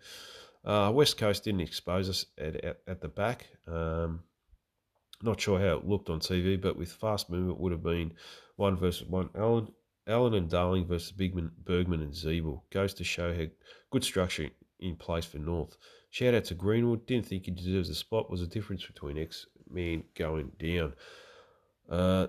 Uh, 0.66 0.92
West 0.94 1.18
Coast 1.18 1.46
didn't 1.46 1.62
expose 1.62 2.10
us 2.10 2.26
at, 2.38 2.58
at, 2.66 2.82
at 2.86 3.00
the 3.00 3.08
back. 3.08 3.48
Um, 3.66 4.24
not 5.24 5.40
sure 5.40 5.58
how 5.58 5.78
it 5.78 5.88
looked 5.88 6.10
on 6.10 6.20
TV, 6.20 6.60
but 6.60 6.76
with 6.76 6.92
fast 6.92 7.30
movement 7.30 7.62
would 7.62 7.72
have 7.72 7.82
been 7.82 8.12
one 8.58 8.76
versus 8.76 9.08
one. 9.08 9.30
Allen, 9.36 9.70
Allen 10.06 10.34
and 10.34 10.50
Darling 10.50 10.86
versus 10.86 11.14
Bigman, 11.14 11.52
Bergman 11.64 12.02
and 12.02 12.12
Ziebell. 12.12 12.64
Goes 12.72 12.94
to 12.96 13.06
show 13.06 13.34
how 13.34 13.46
good 13.90 14.04
structure 14.04 14.50
in 14.82 14.98
place 14.98 15.24
for 15.24 15.38
North. 15.38 15.78
Shout 16.10 16.34
out 16.34 16.44
to 16.44 16.56
Greenwood. 16.56 17.06
Didn't 17.06 17.26
think 17.26 17.46
he 17.46 17.52
deserves 17.52 17.88
a 17.88 17.96
spot. 17.96 18.30
Was 18.30 18.42
a 18.42 18.48
difference 18.48 18.86
between 18.86 19.18
X 19.18 19.46
Men 19.70 20.04
going 20.14 20.52
down. 20.60 20.94
Uh, 21.90 22.28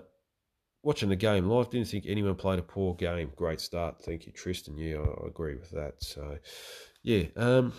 watching 0.83 1.09
the 1.09 1.15
game 1.15 1.49
live, 1.49 1.69
didn't 1.69 1.87
think 1.87 2.05
anyone 2.07 2.35
played 2.35 2.59
a 2.59 2.63
poor 2.63 2.93
game. 2.93 3.31
Great 3.35 3.61
start. 3.61 4.03
Thank 4.03 4.27
you, 4.27 4.31
Tristan. 4.33 4.77
Yeah, 4.77 4.97
I, 4.97 5.27
agree 5.27 5.55
with 5.55 5.71
that. 5.71 6.03
So, 6.03 6.37
yeah. 7.01 7.23
Um, 7.35 7.73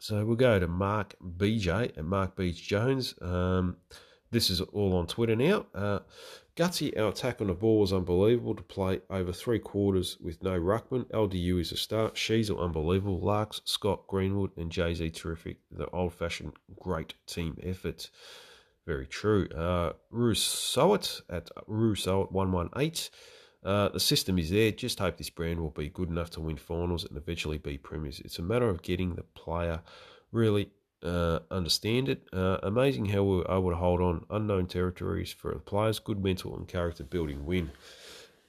so 0.00 0.24
we'll 0.24 0.36
go 0.36 0.58
to 0.58 0.68
Mark 0.68 1.16
BJ 1.20 1.96
and 1.96 2.06
Mark 2.06 2.36
Beach 2.36 2.66
Jones. 2.66 3.14
Um, 3.20 3.78
this 4.30 4.50
is 4.50 4.60
all 4.60 4.96
on 4.96 5.06
Twitter 5.06 5.34
now. 5.34 5.66
Uh, 5.74 6.00
Gutsy, 6.54 6.96
our 6.98 7.08
attack 7.08 7.40
on 7.40 7.46
the 7.46 7.54
ball 7.54 7.80
was 7.80 7.92
unbelievable 7.92 8.54
to 8.54 8.62
play 8.62 9.00
over 9.10 9.32
three 9.32 9.60
quarters 9.60 10.18
with 10.20 10.42
no 10.42 10.58
ruckman. 10.58 11.04
LDU 11.12 11.60
is 11.60 11.72
a 11.72 11.76
start. 11.76 12.14
Sheezel 12.16 12.60
unbelievable. 12.60 13.20
Larks, 13.20 13.62
Scott, 13.64 14.06
Greenwood, 14.08 14.50
and 14.56 14.70
Jay 14.70 14.92
Z 14.92 15.10
terrific. 15.10 15.58
The 15.70 15.88
old 15.90 16.14
fashioned 16.14 16.52
great 16.78 17.14
team 17.26 17.56
effort. 17.62 18.10
Very 18.88 19.06
true. 19.06 19.46
Uh, 19.50 19.92
Rousseauit 20.10 21.20
at 21.28 21.50
Rousseauit 21.68 22.32
118. 22.32 23.10
Uh, 23.62 23.90
the 23.90 24.00
system 24.00 24.38
is 24.38 24.48
there. 24.48 24.72
Just 24.72 24.98
hope 24.98 25.18
this 25.18 25.28
brand 25.28 25.60
will 25.60 25.68
be 25.68 25.90
good 25.90 26.08
enough 26.08 26.30
to 26.30 26.40
win 26.40 26.56
finals 26.56 27.04
and 27.04 27.14
eventually 27.14 27.58
be 27.58 27.76
premiers. 27.76 28.18
It's 28.20 28.38
a 28.38 28.42
matter 28.42 28.66
of 28.66 28.80
getting 28.80 29.14
the 29.14 29.24
player 29.24 29.82
really 30.32 30.70
uh, 31.02 31.40
understand 31.50 32.08
it. 32.08 32.22
Uh, 32.32 32.60
amazing 32.62 33.04
how 33.04 33.24
we 33.24 33.36
were 33.36 33.50
able 33.50 33.68
to 33.68 33.76
hold 33.76 34.00
on 34.00 34.24
unknown 34.30 34.68
territories 34.68 35.32
for 35.32 35.52
the 35.52 35.60
players. 35.60 35.98
Good 35.98 36.24
mental 36.24 36.56
and 36.56 36.66
character 36.66 37.04
building 37.04 37.44
win. 37.44 37.70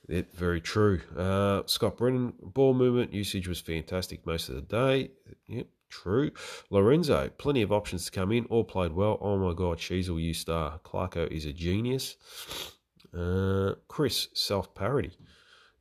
It, 0.07 0.33
very 0.33 0.61
true. 0.61 1.01
Uh, 1.17 1.63
Scott 1.65 1.97
Brennan, 1.97 2.35
ball 2.41 2.73
movement 2.73 3.11
usage 3.11 3.49
was 3.49 3.59
fantastic 3.59 4.25
most 4.25 4.47
of 4.47 4.55
the 4.55 4.61
day. 4.61 5.11
Yep, 5.47 5.67
true. 5.89 6.31
Lorenzo, 6.69 7.29
plenty 7.37 7.61
of 7.61 7.71
options 7.71 8.05
to 8.05 8.11
come 8.11 8.31
in. 8.31 8.45
All 8.45 8.63
played 8.63 8.93
well. 8.93 9.17
Oh 9.21 9.37
my 9.37 9.53
God, 9.53 9.77
Sheezel, 9.77 10.21
you 10.21 10.33
star. 10.33 10.79
Clarko 10.83 11.27
is 11.31 11.45
a 11.45 11.53
genius. 11.53 12.15
Uh, 13.17 13.73
Chris, 13.87 14.27
self 14.33 14.73
parody 14.75 15.11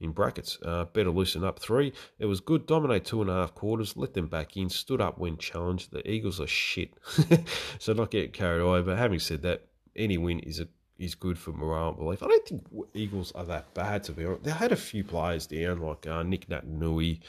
in 0.01 0.13
brackets. 0.13 0.59
Uh, 0.63 0.85
better 0.85 1.11
loosen 1.11 1.45
up 1.45 1.59
three. 1.59 1.93
It 2.19 2.27
was 2.27 2.41
good. 2.41 2.67
Dominate 2.67 3.05
two 3.05 3.21
and 3.21 3.31
a 3.31 3.35
half 3.35 3.55
quarters. 3.55 3.97
Let 3.97 4.15
them 4.15 4.29
back 4.29 4.57
in. 4.57 4.69
Stood 4.69 5.01
up 5.01 5.19
when 5.19 5.37
challenged. 5.37 5.91
The 5.91 6.09
Eagles 6.09 6.41
are 6.41 6.47
shit. 6.47 6.95
so 7.79 7.93
not 7.93 8.11
getting 8.11 8.33
carried 8.33 8.63
away. 8.63 8.83
But 8.83 8.99
having 8.99 9.19
said 9.19 9.43
that, 9.43 9.67
any 9.97 10.19
win 10.19 10.41
is 10.41 10.61
a 10.61 10.69
is 10.99 11.15
good 11.15 11.39
for 11.39 11.53
morale 11.53 11.91
and 11.91 11.99
belief. 11.99 12.23
I 12.23 12.27
don't 12.27 12.47
think 12.47 12.67
Eagles 12.93 13.31
are 13.33 13.45
that 13.45 13.73
bad 13.73 14.03
to 14.05 14.13
be 14.13 14.25
honest. 14.25 14.43
They 14.43 14.51
had 14.51 14.73
a 14.73 14.77
few 14.77 15.05
players 15.05 15.47
down 15.47 15.81
like 15.81 16.07
uh, 16.07 16.23
Nic 16.25 16.49
Naitanui. 16.49 17.21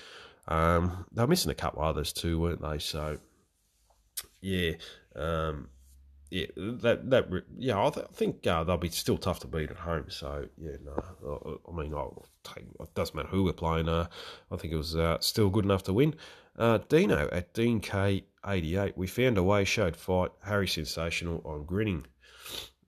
Um, 0.49 1.05
they 1.13 1.21
were 1.21 1.27
missing 1.27 1.51
a 1.51 1.55
couple 1.55 1.81
others 1.81 2.11
too, 2.11 2.41
weren't 2.41 2.61
they? 2.61 2.79
So 2.79 3.17
yeah. 4.41 4.71
Um, 5.15 5.69
yeah, 6.31 6.45
that 6.57 7.09
that 7.09 7.27
yeah, 7.57 7.83
I, 7.83 7.89
th- 7.89 8.05
I 8.07 8.13
think 8.13 8.45
uh, 8.45 8.63
they'll 8.63 8.77
be 8.77 8.89
still 8.89 9.17
tough 9.17 9.39
to 9.39 9.47
beat 9.47 9.71
at 9.71 9.77
home. 9.77 10.05
So 10.09 10.47
yeah, 10.57 10.77
no, 10.85 11.59
I 11.67 11.71
mean, 11.71 11.93
I'll 11.93 12.27
take, 12.43 12.65
it 12.79 12.93
doesn't 12.93 13.15
matter 13.15 13.29
who 13.29 13.43
we're 13.43 13.53
playing. 13.53 13.89
Uh, 13.89 14.07
I 14.51 14.55
think 14.57 14.73
it 14.73 14.77
was 14.77 14.95
uh, 14.95 15.17
still 15.21 15.49
good 15.49 15.65
enough 15.65 15.83
to 15.83 15.93
win. 15.93 16.13
Uh, 16.57 16.79
Dino 16.87 17.29
at 17.31 17.53
Dean 17.53 17.79
K 17.79 18.25
eighty 18.47 18.77
eight, 18.77 18.95
we 18.95 19.07
found 19.07 19.39
a 19.39 19.43
way, 19.43 19.63
showed 19.65 19.95
fight. 19.95 20.29
Harry 20.43 20.67
sensational 20.67 21.41
I'm 21.49 21.65
grinning. 21.65 22.05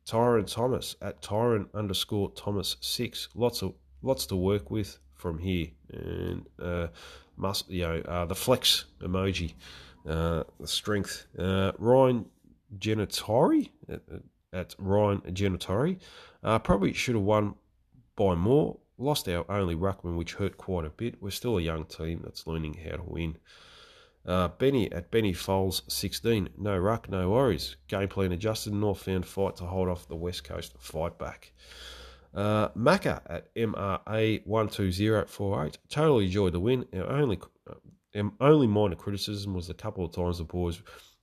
Tyron 0.08 0.45
Thomas 0.45 0.95
at 1.02 1.21
Tyron 1.21 1.67
underscore 1.74 2.32
Thomas 2.34 2.78
six, 2.82 3.30
lots 3.34 3.63
of 3.63 3.74
lots 4.04 4.28
to 4.28 4.36
work 4.36 4.69
with 4.69 5.00
from 5.15 5.39
here, 5.39 5.67
and 5.89 6.45
uh, 7.41 7.47
must 7.47 7.69
you 7.69 7.84
know 7.84 8.01
uh, 8.08 8.25
the 8.25 8.36
flex 8.36 8.86
emoji, 9.01 9.54
the 10.06 10.45
strength. 10.65 11.27
Ryan 11.38 12.25
Genitori 12.77 13.69
at, 13.89 14.01
at 14.54 14.75
Ryan 14.77 15.21
Genitori. 15.21 15.99
Uh, 16.43 16.60
probably 16.60 16.93
should 16.93 17.15
have 17.15 17.23
won 17.23 17.56
by 18.15 18.36
more. 18.36 18.77
Lost 18.97 19.27
our 19.27 19.49
only 19.49 19.75
ruckman, 19.75 20.15
which 20.15 20.36
hurt 20.36 20.58
quite 20.58 20.86
a 20.86 20.89
bit. 20.89 21.21
We're 21.21 21.32
still 21.32 21.58
a 21.58 21.62
young 21.62 21.86
team 21.86 22.21
that's 22.23 22.45
learning 22.45 22.77
how 22.86 22.97
to 22.97 23.04
win. 23.04 23.38
Uh, 24.25 24.49
Benny 24.49 24.91
at 24.91 25.10
Benny 25.10 25.34
Foles 25.34 25.82
16. 25.88 26.49
No 26.58 26.77
ruck, 26.77 27.10
no 27.10 27.32
worries. 27.32 27.77
Game 27.88 28.08
plan 28.08 28.32
adjusted. 28.32 28.73
North 28.73 29.01
found 29.01 29.25
fight 29.25 29.56
to 29.56 29.65
hold 29.65 29.89
off 29.89 30.08
the 30.08 30.15
West 30.15 30.43
Coast 30.43 30.75
fight 30.77 31.17
back. 31.17 31.54
Uh, 32.34 32.70
Macca 32.70 33.22
at 33.28 33.54
MRA 33.56 34.44
12048. 34.46 35.78
Totally 35.89 36.26
enjoyed 36.26 36.54
the 36.54 36.60
win. 36.60 36.86
Our 36.94 37.08
only, 37.08 37.39
uh, 37.70 38.24
only 38.39 38.67
minor 38.67 38.96
criticism 38.96 39.54
was 39.54 39.70
a 39.70 39.74
couple 39.74 40.06
of 40.06 40.13
times 40.13 40.38
the 40.38 40.44
boys 40.44 40.82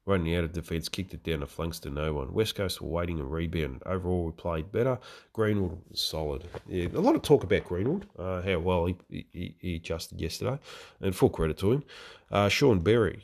Running 0.08 0.34
out 0.36 0.44
of 0.44 0.54
defence, 0.54 0.88
kicked 0.88 1.12
it 1.12 1.22
down 1.22 1.40
the 1.40 1.46
flanks 1.46 1.78
to 1.80 1.90
no 1.90 2.14
one. 2.14 2.32
West 2.32 2.54
Coast 2.54 2.80
were 2.80 2.88
waiting 2.88 3.20
and 3.20 3.30
rebound. 3.30 3.82
Overall, 3.84 4.24
we 4.24 4.32
played 4.32 4.72
better. 4.72 4.98
Greenwood 5.34 5.76
was 5.90 6.00
solid. 6.00 6.48
Yeah, 6.66 6.88
a 6.94 6.98
lot 6.98 7.14
of 7.14 7.20
talk 7.20 7.44
about 7.44 7.64
Greenwood, 7.64 8.06
uh, 8.18 8.40
how 8.40 8.58
well 8.58 8.86
he, 8.86 8.96
he, 9.10 9.54
he, 9.60 9.74
adjusted 9.76 10.18
yesterday, 10.18 10.58
and 11.02 11.14
full 11.14 11.28
credit 11.28 11.58
to 11.58 11.72
him. 11.72 11.84
Uh, 12.30 12.48
Sean 12.48 12.78
Berry, 12.78 13.20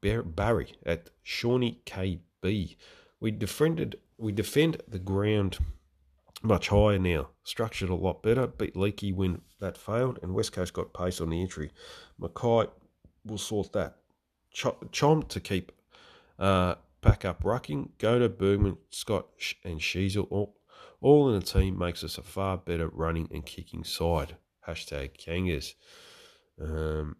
Barry 0.00 0.68
at 0.86 1.10
Shawnee 1.24 1.80
KB. 1.84 2.76
We 3.18 3.30
defended 3.32 3.98
we 4.16 4.30
defend 4.30 4.80
the 4.86 5.00
ground 5.00 5.58
much 6.42 6.68
higher 6.68 6.98
now, 6.98 7.30
structured 7.44 7.90
a 7.90 7.94
lot 7.94 8.22
better. 8.22 8.46
Beat 8.46 8.76
Leaky 8.76 9.12
when 9.12 9.42
that 9.60 9.76
failed, 9.76 10.18
and 10.22 10.34
West 10.34 10.52
Coast 10.52 10.72
got 10.72 10.94
pace 10.94 11.20
on 11.20 11.30
the 11.30 11.40
entry. 11.40 11.70
McKay 12.20 12.68
will 13.24 13.38
sort 13.38 13.72
that. 13.72 13.96
Ch- 14.52 14.80
Chom 14.92 15.28
to 15.28 15.40
keep 15.40 15.72
uh, 16.38 16.76
back 17.00 17.24
up 17.24 17.42
rucking. 17.42 17.90
Go 17.98 18.18
to 18.18 18.28
Bergman, 18.28 18.78
Scott, 18.90 19.26
and 19.64 19.80
Sheezel 19.80 20.26
all, 20.30 20.56
all 21.00 21.28
in 21.30 21.36
a 21.36 21.44
team 21.44 21.78
makes 21.78 22.04
us 22.04 22.18
a 22.18 22.22
far 22.22 22.56
better 22.56 22.88
running 22.88 23.28
and 23.32 23.44
kicking 23.44 23.84
side. 23.84 24.36
Hashtag 24.66 25.16
Kangas. 25.18 25.74
Um, 26.60 27.16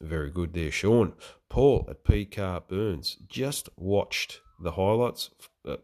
very 0.00 0.30
good 0.30 0.52
there, 0.52 0.70
Sean. 0.70 1.14
Paul 1.48 1.86
at 1.88 2.04
P 2.04 2.24
Car 2.24 2.60
Burns 2.60 3.16
just 3.28 3.68
watched 3.76 4.40
the 4.60 4.72
highlights. 4.72 5.30
Uh, 5.66 5.76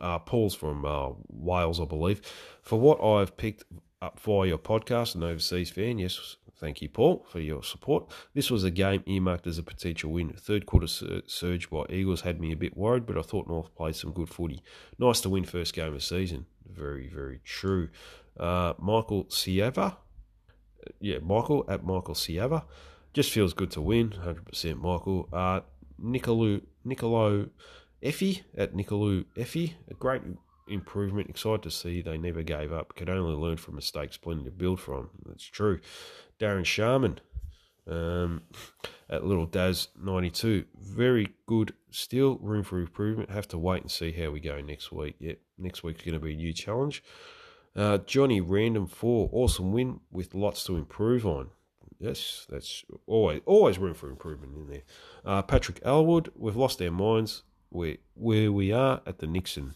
uh, 0.00 0.18
Paul's 0.20 0.54
from 0.54 0.84
uh, 0.84 1.10
Wales, 1.28 1.80
I 1.80 1.84
believe. 1.84 2.22
For 2.62 2.78
what 2.78 3.02
I've 3.02 3.36
picked 3.36 3.64
up 4.00 4.20
via 4.20 4.48
your 4.48 4.58
podcast, 4.58 5.14
an 5.14 5.22
overseas 5.22 5.70
fan, 5.70 5.98
yes, 5.98 6.36
Thank 6.58 6.80
you, 6.80 6.88
Paul, 6.88 7.26
for 7.28 7.38
your 7.38 7.62
support. 7.62 8.10
This 8.32 8.50
was 8.50 8.64
a 8.64 8.70
game 8.70 9.02
earmarked 9.06 9.46
as 9.46 9.58
a 9.58 9.62
potential 9.62 10.10
win. 10.10 10.32
Third 10.32 10.64
quarter 10.64 10.86
surge 10.86 11.68
by 11.68 11.84
Eagles 11.90 12.22
had 12.22 12.40
me 12.40 12.50
a 12.50 12.56
bit 12.56 12.76
worried, 12.76 13.04
but 13.04 13.18
I 13.18 13.22
thought 13.22 13.46
North 13.46 13.74
played 13.74 13.94
some 13.94 14.12
good 14.12 14.30
footy. 14.30 14.62
Nice 14.98 15.20
to 15.20 15.28
win 15.28 15.44
first 15.44 15.74
game 15.74 15.94
of 15.94 16.02
season. 16.02 16.46
Very, 16.66 17.08
very 17.08 17.40
true. 17.44 17.90
Uh, 18.40 18.72
Michael 18.78 19.24
Siava. 19.26 19.96
Yeah, 20.98 21.18
Michael 21.18 21.66
at 21.68 21.84
Michael 21.84 22.14
Siava. 22.14 22.64
just 23.12 23.30
feels 23.32 23.52
good 23.52 23.70
to 23.72 23.82
win. 23.82 24.12
Hundred 24.12 24.46
percent, 24.46 24.80
Michael. 24.80 25.28
Uh, 25.32 25.60
Nicolo 25.98 26.60
Nicolo 26.84 27.50
Effie 28.06 28.44
at 28.56 28.74
Nicolo 28.74 29.24
Effie, 29.36 29.76
a 29.90 29.94
great 29.94 30.22
improvement. 30.68 31.28
Excited 31.28 31.62
to 31.64 31.70
see 31.70 32.00
they 32.00 32.16
never 32.16 32.42
gave 32.42 32.72
up. 32.72 32.94
Could 32.94 33.10
only 33.10 33.34
learn 33.34 33.56
from 33.56 33.74
mistakes, 33.74 34.16
plenty 34.16 34.44
to 34.44 34.50
build 34.50 34.80
from. 34.80 35.10
That's 35.26 35.44
true. 35.44 35.80
Darren 36.38 36.64
Sharman 36.64 37.18
um, 37.90 38.42
at 39.10 39.24
Little 39.24 39.46
Daz 39.46 39.88
92. 40.00 40.64
Very 40.78 41.30
good. 41.46 41.74
Still 41.90 42.38
room 42.38 42.62
for 42.62 42.78
improvement. 42.78 43.30
Have 43.30 43.48
to 43.48 43.58
wait 43.58 43.82
and 43.82 43.90
see 43.90 44.12
how 44.12 44.30
we 44.30 44.40
go 44.40 44.60
next 44.60 44.92
week. 44.92 45.16
Yep, 45.18 45.38
next 45.58 45.82
week's 45.82 46.04
going 46.04 46.14
to 46.14 46.20
be 46.20 46.34
a 46.34 46.36
new 46.36 46.52
challenge. 46.52 47.02
Uh, 47.74 47.98
Johnny 47.98 48.40
Random 48.40 48.86
4. 48.86 49.30
Awesome 49.32 49.72
win 49.72 50.00
with 50.10 50.34
lots 50.34 50.64
to 50.64 50.76
improve 50.76 51.26
on. 51.26 51.50
Yes, 51.98 52.46
that's 52.50 52.84
always 53.06 53.40
always 53.46 53.78
room 53.78 53.94
for 53.94 54.10
improvement 54.10 54.54
in 54.54 54.66
there. 54.68 54.82
Uh, 55.24 55.40
Patrick 55.40 55.80
Elwood, 55.82 56.30
we've 56.36 56.56
lost 56.56 56.82
our 56.82 56.90
minds 56.90 57.42
where 57.70 57.96
where 58.14 58.52
we 58.52 58.72
are 58.72 59.00
at 59.06 59.18
the 59.18 59.26
Nixon. 59.26 59.74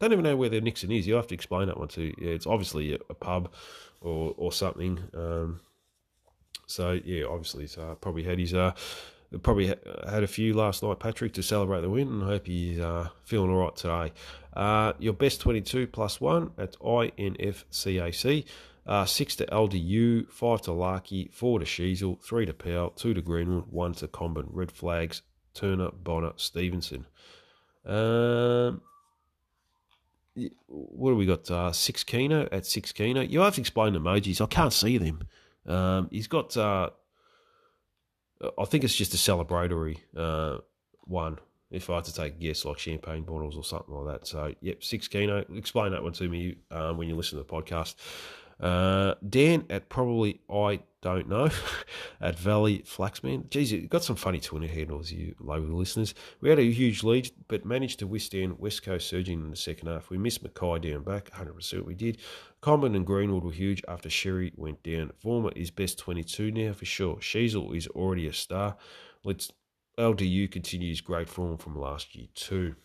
Don't 0.00 0.12
even 0.12 0.24
know 0.24 0.36
where 0.36 0.48
the 0.48 0.60
Nixon 0.60 0.90
is. 0.90 1.06
You 1.06 1.14
have 1.14 1.28
to 1.28 1.34
explain 1.34 1.68
that 1.68 1.78
one 1.78 1.88
too. 1.88 2.12
Yeah, 2.18 2.30
it's 2.30 2.46
obviously 2.46 2.94
a, 2.94 3.14
pub 3.14 3.52
or 4.00 4.34
or 4.36 4.52
something. 4.52 4.98
Um, 5.14 5.60
so 6.66 6.98
yeah, 7.04 7.24
obviously 7.24 7.64
he's 7.64 7.78
uh, 7.78 7.94
probably 8.00 8.24
had 8.24 8.38
his 8.38 8.54
uh, 8.54 8.72
probably 9.42 9.66
had 9.68 10.22
a 10.22 10.26
few 10.26 10.54
last 10.54 10.82
night, 10.82 10.98
Patrick, 10.98 11.32
to 11.34 11.42
celebrate 11.42 11.80
the 11.80 11.90
win, 11.90 12.08
and 12.08 12.22
hope 12.22 12.46
he's 12.46 12.78
uh, 12.78 13.08
feeling 13.24 13.50
all 13.50 13.64
right 13.64 13.76
today. 13.76 14.12
Uh, 14.52 14.92
your 14.98 15.12
best 15.12 15.40
22 15.40 15.86
plus 15.88 16.20
one 16.20 16.52
at 16.58 16.78
INFCAC. 16.78 18.44
Uh, 18.86 19.06
six 19.06 19.34
to 19.36 19.46
LDU, 19.46 20.30
five 20.30 20.60
to 20.62 20.72
Larkey, 20.72 21.30
four 21.32 21.58
to 21.58 21.64
Sheezel, 21.64 22.22
three 22.22 22.44
to 22.44 22.52
Powell, 22.52 22.90
two 22.90 23.14
to 23.14 23.22
Greenwood, 23.22 23.64
one 23.70 23.94
to 23.94 24.06
Comben. 24.06 24.46
Red 24.50 24.70
flags, 24.70 25.22
Turner, 25.54 25.90
Bonar, 25.90 26.34
Stephenson. 26.36 27.06
Um, 27.86 28.82
what 30.66 31.10
do 31.10 31.16
we 31.16 31.26
got? 31.26 31.50
Uh, 31.50 31.72
six 31.72 32.02
Keno 32.02 32.48
at 32.50 32.66
six 32.66 32.92
Keno. 32.92 33.20
You 33.20 33.40
have 33.40 33.54
to 33.54 33.60
explain 33.60 33.94
emojis. 33.94 34.40
I 34.40 34.46
can't 34.46 34.72
see 34.72 34.98
them. 34.98 35.28
Um, 35.66 36.08
he's 36.10 36.26
got, 36.26 36.56
uh, 36.56 36.90
I 38.58 38.64
think 38.64 38.84
it's 38.84 38.96
just 38.96 39.14
a 39.14 39.16
celebratory 39.16 39.98
uh, 40.16 40.58
one. 41.04 41.38
If 41.70 41.90
I 41.90 41.96
had 41.96 42.04
to 42.04 42.14
take 42.14 42.34
a 42.34 42.36
guess, 42.36 42.64
like 42.64 42.78
champagne 42.78 43.22
bottles 43.22 43.56
or 43.56 43.64
something 43.64 43.94
like 43.94 44.20
that. 44.20 44.26
So, 44.26 44.54
yep, 44.60 44.84
six 44.84 45.08
Keno. 45.08 45.44
Explain 45.54 45.92
that 45.92 46.02
one 46.02 46.12
to 46.14 46.28
me 46.28 46.56
um, 46.70 46.98
when 46.98 47.08
you 47.08 47.16
listen 47.16 47.38
to 47.38 47.44
the 47.44 47.50
podcast. 47.50 47.94
Uh, 48.60 49.14
Dan 49.28 49.64
at 49.70 49.88
probably 49.88 50.40
I 50.48 50.80
don't 51.04 51.28
know 51.28 51.50
at 52.22 52.38
Valley 52.38 52.78
Flaxman. 52.78 53.48
Geez, 53.50 53.70
you 53.70 53.86
got 53.86 54.02
some 54.02 54.16
funny 54.16 54.40
Twitter 54.40 54.66
handles, 54.66 55.12
you 55.12 55.34
local 55.38 55.76
listeners. 55.76 56.14
We 56.40 56.48
had 56.48 56.58
a 56.58 56.62
huge 56.62 57.04
lead, 57.04 57.30
but 57.46 57.66
managed 57.66 57.98
to 57.98 58.06
withstand 58.06 58.58
West 58.58 58.82
Coast 58.82 59.06
surging 59.06 59.40
in 59.40 59.50
the 59.50 59.56
second 59.56 59.88
half. 59.88 60.08
We 60.08 60.16
missed 60.16 60.42
McKay 60.42 60.80
down 60.80 61.02
back, 61.02 61.30
100% 61.30 61.84
we 61.84 61.94
did. 61.94 62.18
Comben 62.62 62.96
and 62.96 63.06
Greenwood 63.06 63.44
were 63.44 63.52
huge 63.52 63.82
after 63.86 64.08
Xerri 64.08 64.50
went 64.56 64.82
down. 64.82 65.12
Former 65.18 65.52
is 65.54 65.70
best 65.70 65.98
22 65.98 66.50
now 66.50 66.72
for 66.72 66.86
sure. 66.86 67.16
Sheezel 67.16 67.76
is 67.76 67.86
already 67.88 68.26
a 68.26 68.32
star. 68.32 68.76
Let's 69.24 69.52
LDU 69.98 70.50
continues 70.50 71.02
great 71.02 71.28
form 71.28 71.58
from 71.58 71.78
last 71.78 72.16
year 72.16 72.28
too. 72.34 72.76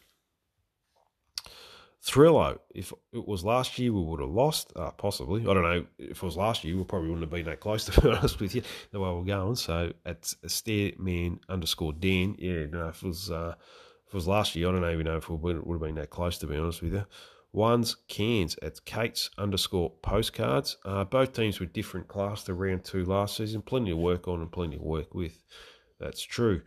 Thrillo, 2.06 2.60
if 2.74 2.94
it 3.12 3.28
was 3.28 3.44
last 3.44 3.78
year, 3.78 3.92
we 3.92 4.02
would 4.02 4.22
have 4.22 4.30
lost, 4.30 4.72
uh, 4.76 4.92
possibly. 4.92 5.42
I 5.42 5.54
don't 5.54 5.64
know. 5.64 5.86
If 5.98 6.18
it 6.18 6.24
was 6.24 6.38
last 6.38 6.64
year, 6.64 6.78
we 6.78 6.84
probably 6.86 7.10
wouldn't 7.10 7.24
have 7.24 7.32
been 7.32 7.46
that 7.46 7.60
close, 7.60 7.86
to 7.90 8.02
be 8.02 8.10
honest 8.10 8.40
with 8.40 8.56
you, 8.56 8.62
the 8.92 9.00
way 9.00 9.10
we're 9.10 9.24
going. 9.24 9.56
So 9.56 9.92
it's 10.06 10.36
stairman 10.48 11.40
underscore 11.50 11.94
Dan. 11.94 12.36
Yeah, 12.40 12.68
no, 12.72 12.88
if 12.90 13.04
it 13.04 13.08
was, 13.08 13.30
uh, 13.30 13.56
if 14.08 14.14
it 14.14 14.18
was 14.18 14.28
last 14.28 14.56
year, 14.56 14.70
I 14.70 14.72
don't 14.72 14.92
even 14.92 15.06
know 15.06 15.18
if 15.18 15.30
we 15.30 15.36
would 15.36 15.56
have 15.56 15.82
been 15.82 15.96
that 15.96 16.10
close, 16.10 16.38
to 16.40 16.48
be 16.48 16.56
honest 16.56 16.82
with 16.82 16.94
you. 16.94 17.06
One's 17.52 17.96
cans 18.08 18.56
at 18.62 18.86
Kate's 18.86 19.32
underscore 19.38 19.92
postcards. 20.02 20.78
Uh, 20.86 21.04
both 21.04 21.34
teams 21.34 21.60
were 21.60 21.66
different 21.66 22.08
class 22.08 22.44
to 22.44 22.54
round 22.54 22.84
two 22.84 23.04
last 23.06 23.38
season. 23.38 23.62
Plenty 23.62 23.90
to 23.90 23.98
work 23.98 24.28
on 24.28 24.40
and 24.40 24.52
plenty 24.52 24.78
to 24.78 24.84
work 24.84 25.14
with. 25.16 25.44
That's 26.00 26.22
true. 26.22 26.62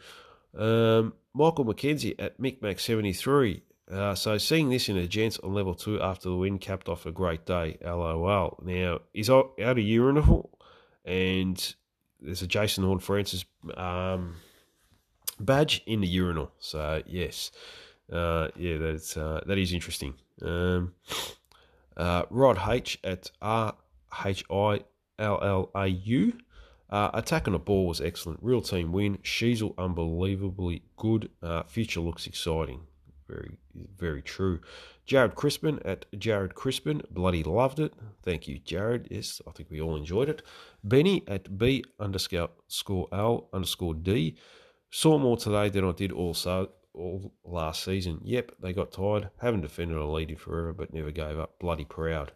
Um, 0.58 1.14
Michael 1.34 1.64
McKenzie 1.64 2.16
at 2.18 2.38
MicMac73. 2.40 3.62
Uh, 3.92 4.14
so 4.14 4.38
seeing 4.38 4.70
this 4.70 4.88
in 4.88 4.96
a 4.96 5.06
gents 5.06 5.38
on 5.40 5.52
level 5.52 5.74
two 5.74 6.00
after 6.00 6.30
the 6.30 6.36
win 6.36 6.58
capped 6.58 6.88
off 6.88 7.04
a 7.04 7.12
great 7.12 7.44
day. 7.44 7.76
LOL. 7.84 8.58
Now 8.64 9.00
he's 9.12 9.28
out 9.28 9.52
of 9.58 9.78
urinal, 9.78 10.58
and 11.04 11.74
there's 12.20 12.40
a 12.40 12.46
Jason 12.46 12.84
Horn 12.84 13.00
Francis 13.00 13.44
um, 13.74 14.36
badge 15.38 15.82
in 15.84 16.00
the 16.00 16.08
urinal. 16.08 16.52
So 16.58 17.02
yes, 17.06 17.50
uh, 18.10 18.48
yeah, 18.56 18.78
that's 18.78 19.16
uh, 19.16 19.42
that 19.46 19.58
is 19.58 19.74
interesting. 19.74 20.14
Um, 20.40 20.94
uh, 21.96 22.22
Rod 22.30 22.58
H 22.66 22.98
at 23.04 23.30
R 23.42 23.74
H 24.24 24.44
I 24.50 24.80
L 25.18 25.38
L 25.42 25.70
A 25.74 25.86
U. 25.86 26.32
Uh, 26.88 27.10
attack 27.14 27.46
on 27.46 27.52
the 27.52 27.58
ball 27.58 27.86
was 27.86 28.00
excellent. 28.00 28.38
Real 28.42 28.60
team 28.62 28.92
win. 28.92 29.18
Sheezel 29.18 29.74
unbelievably 29.76 30.82
good. 30.96 31.30
Uh, 31.42 31.62
future 31.64 32.00
looks 32.00 32.26
exciting. 32.26 32.80
Very, 33.32 33.56
very 33.96 34.22
true. 34.22 34.60
Jared 35.06 35.34
Crispin 35.34 35.80
at 35.86 36.04
Jared 36.18 36.54
Crispin, 36.54 37.02
bloody 37.10 37.42
loved 37.42 37.80
it. 37.80 37.94
Thank 38.22 38.46
you, 38.46 38.58
Jared. 38.58 39.08
Yes, 39.10 39.40
I 39.48 39.52
think 39.52 39.70
we 39.70 39.80
all 39.80 39.96
enjoyed 39.96 40.28
it. 40.28 40.42
Benny 40.84 41.24
at 41.26 41.56
B 41.56 41.82
underscore 41.98 42.50
score 42.68 43.08
L 43.10 43.48
underscore 43.54 43.94
D. 43.94 44.36
Saw 44.90 45.16
more 45.18 45.38
today 45.38 45.70
than 45.70 45.84
I 45.86 45.92
did 45.92 46.12
also 46.12 46.72
all 46.92 47.32
last 47.42 47.84
season. 47.84 48.20
Yep, 48.22 48.52
they 48.60 48.74
got 48.74 48.92
tired. 48.92 49.30
Haven't 49.40 49.62
defended 49.62 49.96
a 49.96 50.04
lead 50.04 50.30
in 50.30 50.36
forever, 50.36 50.74
but 50.74 50.92
never 50.92 51.10
gave 51.10 51.38
up. 51.38 51.58
Bloody 51.58 51.86
proud. 51.86 52.32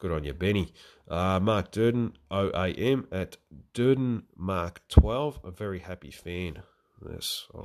Good 0.00 0.10
on 0.10 0.24
you, 0.24 0.34
Benny. 0.34 0.74
Uh, 1.08 1.38
Mark 1.38 1.70
Durden, 1.70 2.14
OAM 2.30 3.06
at 3.12 3.36
Durden 3.72 4.24
Mark 4.36 4.82
12. 4.88 5.38
A 5.44 5.50
very 5.52 5.78
happy 5.78 6.10
fan. 6.10 6.62
Yes, 7.08 7.46
I 7.54 7.62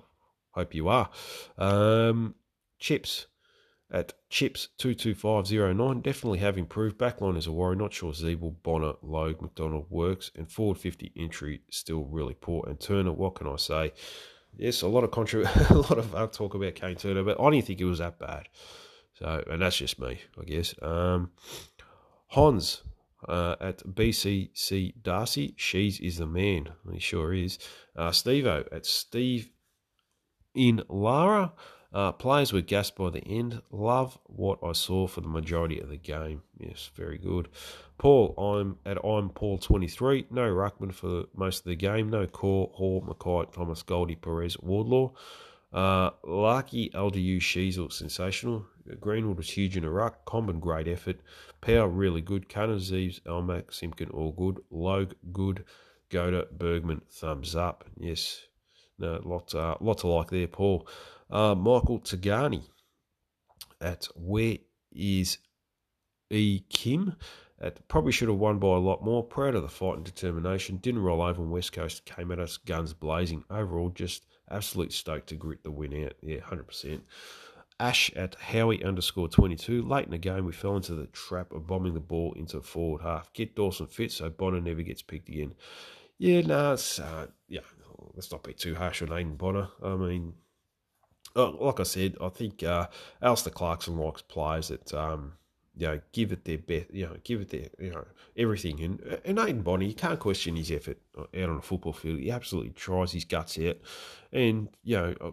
hope 0.51 0.75
you 0.75 0.87
are. 0.87 1.09
Um, 1.57 2.35
Chips 2.79 3.27
at 3.91 4.13
Chips22509 4.29 6.03
definitely 6.03 6.39
have 6.39 6.57
improved. 6.57 6.97
Backline 6.97 7.37
is 7.37 7.47
a 7.47 7.51
worry. 7.51 7.75
Not 7.75 7.93
sure 7.93 8.11
Ziebell, 8.11 8.55
Bonar, 8.61 8.97
Logue, 9.01 9.41
McDonald 9.41 9.87
works. 9.89 10.31
And 10.35 10.51
forward 10.51 10.77
50 10.77 11.11
entry 11.15 11.61
still 11.71 12.05
really 12.05 12.35
poor. 12.35 12.63
And 12.67 12.79
Turner, 12.79 13.11
what 13.11 13.35
can 13.35 13.47
I 13.47 13.55
say? 13.55 13.93
Yes, 14.57 14.81
a 14.81 14.87
lot 14.87 15.03
of 15.03 15.11
a 15.69 15.73
lot 15.73 15.97
of 15.97 16.15
uh, 16.15 16.27
talk 16.27 16.53
about 16.53 16.75
Kane 16.75 16.95
Turner, 16.95 17.23
but 17.23 17.39
I 17.39 17.49
didn't 17.51 17.65
think 17.65 17.81
it 17.81 17.85
was 17.85 17.99
that 17.99 18.19
bad. 18.19 18.47
So, 19.13 19.43
and 19.49 19.61
that's 19.61 19.77
just 19.77 19.99
me, 19.99 20.21
I 20.39 20.43
guess. 20.43 20.73
Um, 20.81 21.31
Hans 22.27 22.83
uh, 23.27 23.55
at 23.59 23.79
BCC 23.79 24.93
Darcy, 25.01 25.53
she's 25.57 25.99
is 25.99 26.17
the 26.17 26.25
man. 26.25 26.69
He 26.91 26.99
sure 26.99 27.33
is. 27.33 27.59
Uh, 27.95 28.09
Stevo 28.09 28.67
at 28.71 28.85
Steve 28.85 29.49
in 30.53 30.83
Lara. 30.89 31.53
Uh, 31.91 32.11
players 32.11 32.53
were 32.53 32.61
gassed 32.61 32.95
by 32.95 33.09
the 33.09 33.23
end. 33.25 33.61
Love 33.71 34.17
what 34.25 34.59
I 34.63 34.73
saw 34.73 35.07
for 35.07 35.21
the 35.21 35.27
majority 35.27 35.79
of 35.79 35.89
the 35.89 35.97
game. 35.97 36.43
Yes, 36.59 36.91
very 36.95 37.17
good. 37.17 37.47
Paul, 37.97 38.35
I'm 38.37 38.77
at 38.85 39.03
I'm 39.03 39.29
Paul 39.29 39.57
23. 39.57 40.27
No 40.29 40.49
Ruckman 40.49 40.93
for 40.93 41.25
most 41.35 41.59
of 41.59 41.65
the 41.65 41.75
game. 41.75 42.09
No 42.09 42.27
Corr, 42.27 42.71
Hall, 42.73 43.01
McKay, 43.01 43.51
Thomas, 43.51 43.81
Goldie, 43.81 44.15
Perez, 44.15 44.59
Wardlaw. 44.59 45.11
Uh, 45.73 46.11
Larkey, 46.23 46.89
LDU, 46.93 47.37
Sheezel, 47.37 47.91
sensational. 47.91 48.65
Greenwood 48.99 49.37
was 49.37 49.49
huge 49.49 49.77
in 49.77 49.83
a 49.83 49.89
ruck. 49.89 50.25
Comben, 50.25 50.59
great 50.59 50.87
effort. 50.87 51.19
Power, 51.61 51.87
really 51.87 52.21
good. 52.21 52.49
Cunner, 52.49 52.79
Zeeves, 52.79 53.21
Elmac, 53.21 53.73
Simpkin, 53.73 54.09
all 54.09 54.31
good. 54.31 54.59
Logue, 54.71 55.13
good. 55.31 55.65
Goater, 56.09 56.49
Bergman, 56.51 57.01
thumbs 57.11 57.55
up. 57.55 57.85
Yes, 57.97 58.41
no, 58.97 59.21
lot, 59.23 59.53
uh, 59.53 59.75
lot 59.79 59.99
to 59.99 60.07
like 60.07 60.31
there, 60.31 60.47
Paul. 60.47 60.87
Uh, 61.29 61.55
Michael 61.55 61.99
Tagani 61.99 62.63
at 63.81 64.07
Where 64.15 64.57
is 64.91 65.37
E. 66.29 66.61
Kim? 66.69 67.15
At, 67.61 67.85
probably 67.89 68.11
should 68.11 68.29
have 68.29 68.37
won 68.37 68.57
by 68.57 68.69
a 68.69 68.79
lot 68.79 69.03
more. 69.03 69.23
Proud 69.23 69.55
of 69.55 69.63
the 69.63 69.69
fight 69.69 69.97
and 69.97 70.05
determination. 70.05 70.77
Didn't 70.77 71.03
roll 71.03 71.21
over 71.21 71.41
on 71.41 71.51
West 71.51 71.73
Coast. 71.73 72.05
Came 72.05 72.31
at 72.31 72.39
us 72.39 72.57
guns 72.57 72.93
blazing. 72.93 73.43
Overall, 73.49 73.89
just 73.89 74.25
absolute 74.49 74.93
stoked 74.93 75.27
to 75.27 75.35
grit 75.35 75.63
the 75.63 75.71
win 75.71 76.05
out. 76.05 76.13
Yeah, 76.21 76.39
100%. 76.39 77.01
Ash 77.79 78.11
at 78.15 78.35
Howie 78.35 78.83
underscore 78.83 79.29
22. 79.29 79.83
Late 79.83 80.05
in 80.05 80.11
the 80.11 80.17
game, 80.17 80.45
we 80.45 80.51
fell 80.51 80.75
into 80.75 80.95
the 80.95 81.07
trap 81.07 81.53
of 81.53 81.67
bombing 81.67 81.93
the 81.93 81.99
ball 81.99 82.33
into 82.33 82.57
the 82.57 82.63
forward 82.63 83.01
half. 83.01 83.31
Get 83.33 83.55
Dawson 83.55 83.87
fit 83.87 84.11
so 84.11 84.29
Bonar 84.29 84.61
never 84.61 84.81
gets 84.81 85.01
picked 85.01 85.29
again. 85.29 85.53
Yeah, 86.17 86.41
no, 86.41 86.75
nah, 86.75 87.03
uh, 87.03 87.27
yeah, 87.47 87.61
let's 88.13 88.31
not 88.31 88.43
be 88.43 88.53
too 88.53 88.75
harsh 88.75 89.01
on 89.01 89.09
Aiden 89.09 89.37
Bonar. 89.37 89.69
I 89.81 89.95
mean, 89.95 90.33
like 91.35 91.79
I 91.79 91.83
said, 91.83 92.17
I 92.21 92.29
think 92.29 92.63
uh, 92.63 92.87
Alastair 93.21 93.53
Clarkson 93.53 93.97
likes 93.97 94.21
players 94.21 94.69
that 94.69 94.93
um, 94.93 95.33
you 95.79 95.87
know, 95.87 95.99
give 96.11 96.31
it 96.33 96.43
their 96.43 96.57
best, 96.57 96.91
you 96.91 97.05
know, 97.05 97.15
give 97.23 97.41
it 97.41 97.49
their, 97.49 97.69
you 97.79 97.91
know, 97.91 98.05
everything. 98.35 98.81
And 98.81 99.19
and 99.23 99.37
Aiden 99.37 99.63
Bonar, 99.63 99.87
you 99.87 99.93
can't 99.93 100.19
question 100.19 100.55
his 100.55 100.71
effort 100.71 100.97
out 101.17 101.29
on 101.33 101.57
a 101.57 101.61
football 101.61 101.93
field. 101.93 102.19
He 102.19 102.31
absolutely 102.31 102.71
tries 102.71 103.13
his 103.13 103.23
guts 103.23 103.57
out, 103.59 103.77
and 104.33 104.67
you 104.83 104.97
know, 104.97 105.15
uh, 105.21 105.31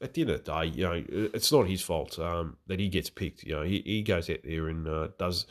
at 0.00 0.14
the 0.14 0.22
end 0.22 0.30
of 0.30 0.44
the 0.44 0.52
day, 0.52 0.66
you 0.66 0.84
know, 0.84 1.04
it's 1.34 1.50
not 1.50 1.66
his 1.66 1.82
fault 1.82 2.18
um, 2.18 2.56
that 2.66 2.78
he 2.78 2.88
gets 2.88 3.10
picked. 3.10 3.42
You 3.42 3.56
know, 3.56 3.62
he, 3.62 3.82
he 3.84 4.02
goes 4.02 4.30
out 4.30 4.40
there 4.44 4.68
and 4.68 4.86
uh, 4.86 5.08
does 5.18 5.46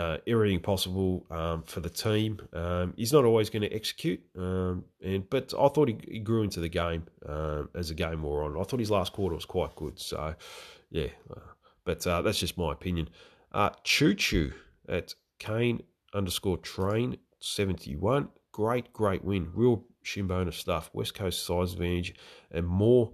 uh, 0.00 0.16
everything 0.26 0.60
possible 0.60 1.26
um, 1.30 1.62
for 1.64 1.80
the 1.80 1.90
team. 1.90 2.40
Um, 2.54 2.94
he's 2.96 3.12
not 3.12 3.24
always 3.24 3.50
going 3.50 3.62
to 3.62 3.72
execute, 3.72 4.20
um, 4.36 4.84
and 5.04 5.28
but 5.28 5.52
I 5.58 5.68
thought 5.68 5.88
he, 5.88 5.98
he 6.08 6.18
grew 6.18 6.42
into 6.42 6.60
the 6.60 6.68
game 6.68 7.04
um, 7.26 7.68
as 7.74 7.88
the 7.88 7.94
game 7.94 8.22
wore 8.22 8.42
on. 8.44 8.58
I 8.58 8.64
thought 8.64 8.80
his 8.80 8.90
last 8.90 9.12
quarter 9.12 9.34
was 9.34 9.44
quite 9.44 9.76
good. 9.76 9.98
So, 9.98 10.34
yeah, 10.90 11.08
uh, 11.30 11.40
but 11.84 12.06
uh, 12.06 12.22
that's 12.22 12.38
just 12.38 12.56
my 12.56 12.72
opinion. 12.72 13.10
Uh, 13.52 13.70
Choo 13.84 14.14
Choo 14.14 14.52
at 14.88 15.14
Kane 15.38 15.82
underscore 16.14 16.56
train 16.58 17.18
71. 17.40 18.28
Great, 18.52 18.92
great 18.92 19.22
win. 19.22 19.50
Real 19.54 19.84
shin 20.02 20.28
shimbona 20.28 20.52
stuff. 20.52 20.90
West 20.94 21.14
Coast 21.14 21.44
size 21.44 21.74
advantage 21.74 22.14
and 22.50 22.66
more 22.66 23.12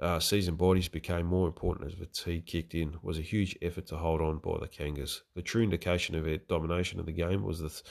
uh, 0.00 0.18
season 0.18 0.56
bodies 0.56 0.88
became 0.88 1.26
more 1.26 1.46
important 1.46 1.86
as 1.86 1.94
fatigue 1.94 2.46
kicked 2.46 2.74
in. 2.74 2.96
was 3.02 3.18
a 3.18 3.22
huge 3.22 3.56
effort 3.62 3.86
to 3.86 3.96
hold 3.96 4.20
on 4.20 4.38
by 4.38 4.58
the 4.58 4.68
Kangas. 4.68 5.20
The 5.34 5.42
true 5.42 5.62
indication 5.62 6.14
of 6.14 6.24
their 6.24 6.38
domination 6.38 6.98
of 7.00 7.06
the 7.06 7.12
game 7.12 7.42
was 7.42 7.60
the 7.60 7.82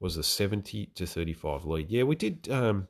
was 0.00 0.16
the 0.16 0.22
70 0.22 0.86
to 0.86 1.06
35 1.06 1.64
lead. 1.64 1.88
Yeah, 1.88 2.02
we 2.02 2.16
did 2.16 2.48
um, 2.50 2.88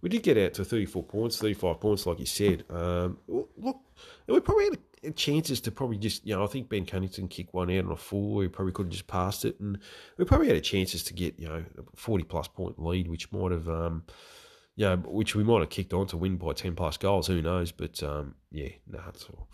we 0.00 0.08
did 0.08 0.22
get 0.22 0.38
out 0.38 0.54
to 0.54 0.64
34 0.64 1.04
points, 1.04 1.38
35 1.38 1.80
points, 1.80 2.06
like 2.06 2.18
you 2.18 2.26
said. 2.26 2.64
Um, 2.70 3.18
look, 3.26 3.80
we 4.26 4.40
probably 4.40 4.70
had 5.02 5.16
chances 5.16 5.60
to 5.62 5.72
probably 5.72 5.98
just, 5.98 6.24
you 6.24 6.34
know, 6.34 6.44
I 6.44 6.46
think 6.46 6.68
Ben 6.68 6.86
Cunnington 6.86 7.28
kicked 7.28 7.52
one 7.52 7.70
out 7.70 7.84
on 7.84 7.92
a 7.92 7.96
full. 7.96 8.34
We 8.34 8.48
probably 8.48 8.72
could 8.72 8.86
have 8.86 8.92
just 8.92 9.08
passed 9.08 9.44
it. 9.44 9.58
And 9.58 9.78
we 10.16 10.24
probably 10.24 10.48
had 10.48 10.62
chances 10.62 11.02
to 11.04 11.14
get, 11.14 11.38
you 11.38 11.48
know, 11.48 11.64
a 11.78 11.96
40 11.96 12.24
plus 12.24 12.46
point 12.46 12.78
lead, 12.78 13.08
which 13.08 13.32
might 13.32 13.50
have, 13.50 13.68
um, 13.68 14.04
yeah, 14.78 14.94
which 14.94 15.34
we 15.34 15.42
might 15.42 15.58
have 15.58 15.70
kicked 15.70 15.92
on 15.92 16.06
to 16.06 16.16
win 16.16 16.36
by 16.36 16.52
10 16.52 16.76
plus 16.76 16.96
goals. 16.96 17.26
Who 17.26 17.42
knows? 17.42 17.72
But, 17.72 18.00
um, 18.04 18.36
yeah, 18.52 18.68
no, 18.86 18.98
nah. 18.98 19.44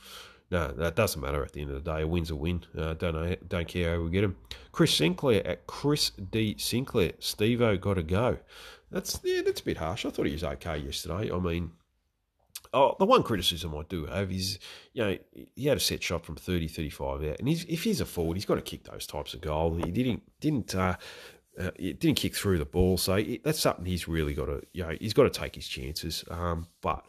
No, 0.50 0.68
that 0.68 0.94
doesn't 0.94 1.20
matter 1.22 1.42
at 1.42 1.52
the 1.52 1.62
end 1.62 1.70
of 1.70 1.82
the 1.82 1.92
day. 1.92 2.02
A 2.02 2.06
win's 2.06 2.30
a 2.30 2.36
win. 2.36 2.62
Uh, 2.76 2.92
don't 2.92 3.14
know, 3.14 3.34
don't 3.48 3.66
care 3.66 3.96
how 3.96 4.02
we 4.02 4.10
get 4.10 4.22
him. 4.22 4.36
Chris 4.70 4.94
Sinclair 4.94 5.44
at 5.46 5.66
Chris 5.66 6.10
D 6.10 6.56
Sinclair. 6.58 7.12
Stevo 7.20 7.80
got 7.80 7.94
to 7.94 8.02
go. 8.02 8.36
That's 8.90 9.18
yeah, 9.24 9.40
that's 9.40 9.62
a 9.62 9.64
bit 9.64 9.78
harsh. 9.78 10.04
I 10.04 10.10
thought 10.10 10.26
he 10.26 10.32
was 10.32 10.44
okay 10.44 10.76
yesterday. 10.76 11.32
I 11.32 11.38
mean, 11.38 11.70
oh, 12.74 12.94
the 12.98 13.06
one 13.06 13.22
criticism 13.22 13.74
I 13.74 13.84
do 13.88 14.04
have 14.04 14.30
is, 14.30 14.58
you 14.92 15.04
know, 15.04 15.18
he 15.56 15.68
had 15.68 15.78
a 15.78 15.80
set 15.80 16.02
shot 16.02 16.26
from 16.26 16.36
30, 16.36 16.68
35 16.68 17.24
out, 17.24 17.38
and 17.38 17.48
he's, 17.48 17.64
if 17.64 17.82
he's 17.82 18.02
a 18.02 18.04
forward, 18.04 18.36
he's 18.36 18.44
got 18.44 18.56
to 18.56 18.60
kick 18.60 18.84
those 18.84 19.06
types 19.06 19.32
of 19.32 19.40
goals. 19.40 19.82
He 19.82 19.90
didn't 19.90 20.22
didn't 20.38 20.74
uh, 20.74 20.96
uh, 21.58 21.70
didn't 21.76 22.14
kick 22.14 22.34
through 22.34 22.58
the 22.58 22.64
ball, 22.64 22.96
so 22.96 23.22
that's 23.42 23.60
something 23.60 23.84
he's 23.84 24.08
really 24.08 24.34
got 24.34 24.46
to, 24.46 24.62
you 24.72 24.82
know, 24.82 24.96
he's 25.00 25.14
got 25.14 25.24
to 25.24 25.30
take 25.30 25.54
his 25.54 25.66
chances. 25.66 26.24
Um, 26.30 26.66
but 26.80 27.04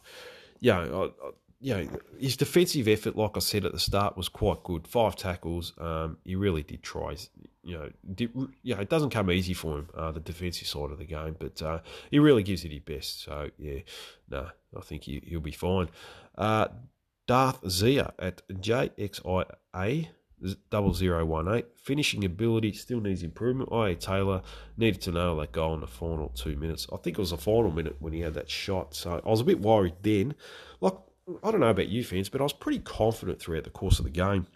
you 0.60 0.72
know, 0.72 1.12
I, 1.22 1.26
I, 1.26 1.30
you 1.60 1.74
know, 1.74 1.88
his 2.18 2.36
defensive 2.36 2.86
effort, 2.86 3.16
like 3.16 3.32
I 3.36 3.40
said 3.40 3.64
at 3.64 3.72
the 3.72 3.78
start, 3.78 4.16
was 4.16 4.28
quite 4.28 4.62
good. 4.62 4.86
Five 4.86 5.16
tackles. 5.16 5.72
Um, 5.78 6.18
he 6.24 6.36
really 6.36 6.62
did 6.62 6.82
try. 6.82 7.16
You 7.62 7.78
know, 7.78 7.90
did, 8.14 8.30
you 8.62 8.74
know, 8.74 8.80
it 8.80 8.90
doesn't 8.90 9.10
come 9.10 9.30
easy 9.30 9.54
for 9.54 9.78
him, 9.78 9.88
uh, 9.96 10.12
the 10.12 10.20
defensive 10.20 10.68
side 10.68 10.90
of 10.90 10.98
the 10.98 11.06
game, 11.06 11.34
but 11.38 11.60
uh, 11.62 11.80
he 12.10 12.18
really 12.18 12.42
gives 12.42 12.64
it 12.64 12.72
his 12.72 12.80
best. 12.80 13.24
So, 13.24 13.50
yeah, 13.58 13.80
no, 14.28 14.48
I 14.76 14.80
think 14.82 15.04
he, 15.04 15.22
will 15.32 15.40
be 15.40 15.50
fine. 15.50 15.88
Uh, 16.36 16.68
Darth 17.26 17.68
Zia 17.68 18.12
at 18.18 18.42
JXIA 18.48 20.08
double 20.70 20.92
zero 20.92 21.24
one 21.24 21.48
eight. 21.48 21.66
Finishing 21.76 22.24
ability 22.24 22.72
still 22.72 23.00
needs 23.00 23.22
improvement. 23.22 23.70
IA 23.72 23.94
Taylor 23.94 24.42
needed 24.76 25.00
to 25.02 25.12
nail 25.12 25.36
that 25.36 25.52
goal 25.52 25.74
in 25.74 25.80
the 25.80 25.86
final 25.86 26.28
two 26.30 26.56
minutes. 26.56 26.86
I 26.92 26.96
think 26.96 27.18
it 27.18 27.20
was 27.20 27.30
the 27.30 27.38
final 27.38 27.70
minute 27.70 27.96
when 27.98 28.12
he 28.12 28.20
had 28.20 28.34
that 28.34 28.50
shot. 28.50 28.94
So 28.94 29.20
I 29.24 29.28
was 29.28 29.40
a 29.40 29.44
bit 29.44 29.60
worried 29.60 29.94
then. 30.02 30.34
Like 30.80 30.94
I 31.42 31.50
don't 31.50 31.60
know 31.60 31.70
about 31.70 31.88
you 31.88 32.04
fans, 32.04 32.28
but 32.28 32.40
I 32.40 32.44
was 32.44 32.52
pretty 32.52 32.80
confident 32.80 33.40
throughout 33.40 33.64
the 33.64 33.70
course 33.70 33.98
of 33.98 34.04
the 34.04 34.10
game 34.10 34.46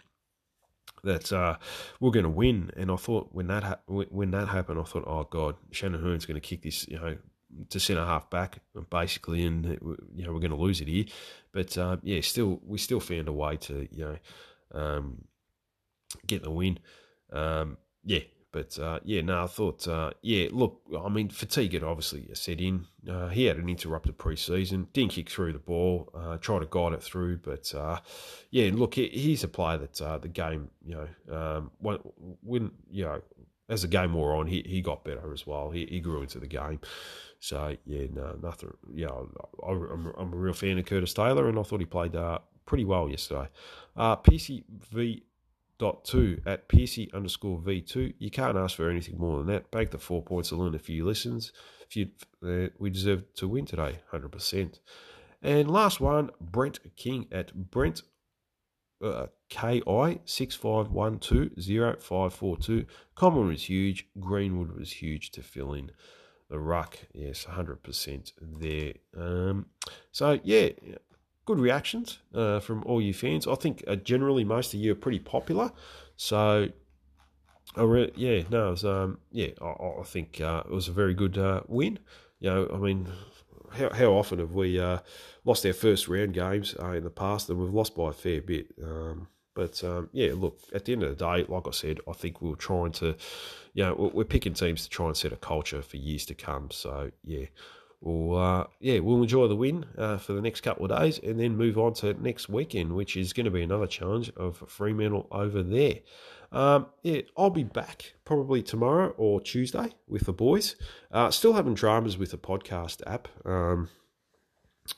that 1.03 1.33
uh, 1.33 1.57
we're 1.99 2.11
going 2.11 2.23
to 2.23 2.29
win. 2.29 2.71
And 2.77 2.91
I 2.91 2.95
thought 2.95 3.29
when 3.31 3.47
that 3.47 3.63
ha- 3.63 3.79
when 3.87 4.31
that 4.31 4.47
happened, 4.47 4.79
I 4.79 4.83
thought, 4.83 5.03
oh 5.07 5.23
god, 5.29 5.55
Shannon 5.71 6.01
Hurn's 6.01 6.25
going 6.25 6.39
to 6.39 6.47
kick 6.47 6.61
this, 6.61 6.87
you 6.87 6.99
know, 6.99 7.17
to 7.69 7.79
centre 7.79 8.05
half 8.05 8.29
back 8.29 8.59
basically, 8.89 9.43
and 9.43 9.65
you 10.15 10.25
know 10.25 10.33
we're 10.33 10.39
going 10.39 10.51
to 10.51 10.57
lose 10.57 10.81
it 10.81 10.87
here. 10.87 11.05
But 11.51 11.77
uh, 11.77 11.97
yeah, 12.03 12.21
still 12.21 12.61
we 12.65 12.77
still 12.77 12.99
found 12.99 13.27
a 13.27 13.33
way 13.33 13.57
to 13.57 13.87
you 13.91 14.05
know 14.05 14.79
um, 14.79 15.23
get 16.27 16.43
the 16.43 16.51
win. 16.51 16.79
Um, 17.31 17.77
yeah, 18.03 18.21
but 18.51 18.77
uh, 18.79 18.99
yeah, 19.05 19.21
no, 19.21 19.43
I 19.43 19.47
thought, 19.47 19.87
uh, 19.87 20.11
yeah, 20.21 20.49
look, 20.51 20.81
I 20.99 21.07
mean, 21.07 21.29
fatigue 21.29 21.73
had 21.73 21.83
obviously 21.83 22.27
set 22.33 22.59
in. 22.59 22.85
Uh, 23.09 23.29
he 23.29 23.45
had 23.45 23.57
an 23.57 23.69
interrupted 23.69 24.17
preseason, 24.17 24.87
didn't 24.91 25.11
kick 25.11 25.29
through 25.29 25.53
the 25.53 25.59
ball, 25.59 26.09
uh, 26.13 26.37
tried 26.37 26.59
to 26.59 26.67
guide 26.69 26.93
it 26.93 27.01
through, 27.01 27.37
but 27.37 27.73
uh, 27.73 27.99
yeah, 28.49 28.69
look, 28.73 28.95
he, 28.95 29.07
he's 29.07 29.43
a 29.45 29.47
player 29.47 29.77
that 29.77 30.01
uh, 30.01 30.17
the 30.17 30.27
game, 30.27 30.69
you 30.83 30.95
know, 30.95 31.35
um, 31.35 31.71
when, 31.79 31.97
when, 32.43 32.71
you 32.89 33.05
know, 33.05 33.21
as 33.69 33.83
the 33.83 33.87
game 33.87 34.13
wore 34.13 34.35
on, 34.35 34.47
he, 34.47 34.63
he 34.67 34.81
got 34.81 35.05
better 35.05 35.31
as 35.31 35.47
well. 35.47 35.71
He, 35.71 35.85
he 35.85 36.01
grew 36.01 36.21
into 36.21 36.39
the 36.39 36.47
game. 36.47 36.81
So 37.39 37.75
yeah, 37.85 38.07
no, 38.13 38.37
nothing. 38.43 38.73
Yeah, 38.93 39.11
I, 39.65 39.71
am 39.71 40.13
I'm 40.17 40.33
a 40.33 40.35
real 40.35 40.53
fan 40.53 40.77
of 40.77 40.85
Curtis 40.85 41.13
Taylor, 41.13 41.47
and 41.47 41.57
I 41.57 41.63
thought 41.63 41.79
he 41.79 41.85
played 41.85 42.15
pretty 42.65 42.85
well 42.85 43.09
yesterday. 43.09 43.47
Uh, 43.95 44.17
PCV 44.17 45.23
dot 45.81 46.05
two 46.05 46.39
at 46.45 46.69
PC 46.69 47.11
underscore 47.11 47.57
V2. 47.57 48.13
You 48.19 48.29
can't 48.29 48.55
ask 48.55 48.77
for 48.77 48.87
anything 48.87 49.17
more 49.17 49.39
than 49.39 49.47
that. 49.47 49.71
Bank 49.71 49.89
the 49.89 49.97
four 49.97 50.21
points 50.21 50.51
learn 50.51 50.75
a 50.75 50.79
few 50.79 51.03
lessons. 51.03 51.51
If 51.89 51.95
you, 51.97 52.09
uh, 52.47 52.69
we 52.77 52.91
deserve 52.91 53.33
to 53.37 53.47
win 53.47 53.65
today, 53.65 53.97
100%. 54.13 54.79
And 55.41 55.71
last 55.71 55.99
one, 55.99 56.29
Brent 56.39 56.79
King 56.95 57.25
at 57.31 57.71
Brent 57.71 58.03
uh, 59.03 59.25
KI 59.49 60.19
six 60.23 60.53
five 60.53 60.91
one 60.91 61.17
two 61.17 61.49
zero 61.59 61.95
five 61.99 62.31
four 62.31 62.57
two. 62.57 62.85
Comben 63.17 63.47
was 63.47 63.63
huge. 63.63 64.05
Greenwood 64.19 64.77
was 64.77 64.91
huge 64.91 65.31
to 65.31 65.41
fill 65.41 65.73
in 65.73 65.89
the 66.47 66.59
ruck. 66.59 66.99
Yes, 67.11 67.47
100% 67.49 68.33
there. 68.59 68.93
Um, 69.17 69.65
so, 70.11 70.39
yeah, 70.43 70.69
good 71.51 71.59
reactions 71.59 72.19
uh, 72.33 72.61
from 72.61 72.81
all 72.85 73.01
you 73.01 73.13
fans. 73.13 73.45
I 73.45 73.55
think 73.55 73.83
uh, 73.85 73.97
generally 73.97 74.45
most 74.45 74.73
of 74.73 74.79
you 74.79 74.93
are 74.93 74.95
pretty 74.95 75.19
popular. 75.19 75.71
So, 76.15 76.69
I 77.75 77.83
re- 77.83 78.13
yeah, 78.15 78.43
no, 78.49 78.67
it 78.69 78.71
was, 78.71 78.85
um, 78.85 79.17
yeah, 79.31 79.49
I, 79.61 79.99
I 79.99 80.03
think 80.05 80.39
uh, 80.39 80.63
it 80.65 80.71
was 80.71 80.87
a 80.87 80.93
very 80.93 81.13
good 81.13 81.37
uh, 81.37 81.61
win. 81.67 81.99
You 82.39 82.49
know, 82.49 82.71
I 82.73 82.77
mean, 82.77 83.07
how, 83.77 83.89
how 83.89 84.13
often 84.13 84.39
have 84.39 84.53
we 84.53 84.79
uh, 84.79 84.99
lost 85.43 85.65
our 85.65 85.73
first 85.73 86.07
round 86.07 86.33
games 86.33 86.73
uh, 86.81 86.91
in 86.91 87.03
the 87.03 87.09
past, 87.09 87.49
and 87.49 87.59
we've 87.59 87.73
lost 87.73 87.97
by 87.97 88.09
a 88.09 88.13
fair 88.13 88.41
bit. 88.41 88.67
Um, 88.81 89.27
but 89.53 89.83
um, 89.83 90.09
yeah, 90.13 90.31
look, 90.33 90.57
at 90.73 90.85
the 90.85 90.93
end 90.93 91.03
of 91.03 91.17
the 91.17 91.25
day, 91.25 91.45
like 91.49 91.67
I 91.67 91.71
said, 91.71 91.99
I 92.07 92.13
think 92.13 92.41
we 92.41 92.53
are 92.53 92.55
trying 92.55 92.93
to, 92.93 93.15
you 93.73 93.83
know, 93.83 94.11
we're 94.13 94.23
picking 94.23 94.53
teams 94.53 94.83
to 94.83 94.89
try 94.89 95.07
and 95.07 95.17
set 95.17 95.33
a 95.33 95.37
culture 95.37 95.81
for 95.81 95.97
years 95.97 96.25
to 96.27 96.33
come. 96.33 96.71
So 96.71 97.11
yeah, 97.25 97.47
we'll 98.01 98.37
uh, 98.37 98.65
yeah 98.79 98.99
we'll 98.99 99.21
enjoy 99.21 99.47
the 99.47 99.55
win 99.55 99.85
uh, 99.97 100.17
for 100.17 100.33
the 100.33 100.41
next 100.41 100.61
couple 100.61 100.91
of 100.91 100.99
days 100.99 101.19
and 101.19 101.39
then 101.39 101.55
move 101.55 101.77
on 101.77 101.93
to 101.93 102.13
next 102.21 102.49
weekend 102.49 102.93
which 102.93 103.15
is 103.15 103.33
going 103.33 103.45
to 103.45 103.51
be 103.51 103.61
another 103.61 103.87
challenge 103.87 104.31
of 104.35 104.63
fremantle 104.67 105.27
over 105.31 105.63
there. 105.63 105.99
Um, 106.51 106.87
yeah 107.03 107.21
i'll 107.37 107.49
be 107.49 107.63
back 107.63 108.13
probably 108.25 108.61
tomorrow 108.61 109.13
or 109.17 109.39
tuesday 109.39 109.91
with 110.07 110.25
the 110.25 110.33
boys. 110.33 110.75
Uh, 111.11 111.31
still 111.31 111.53
having 111.53 111.75
dramas 111.75 112.17
with 112.17 112.31
the 112.31 112.37
podcast 112.37 113.01
app. 113.07 113.27
Um, 113.45 113.89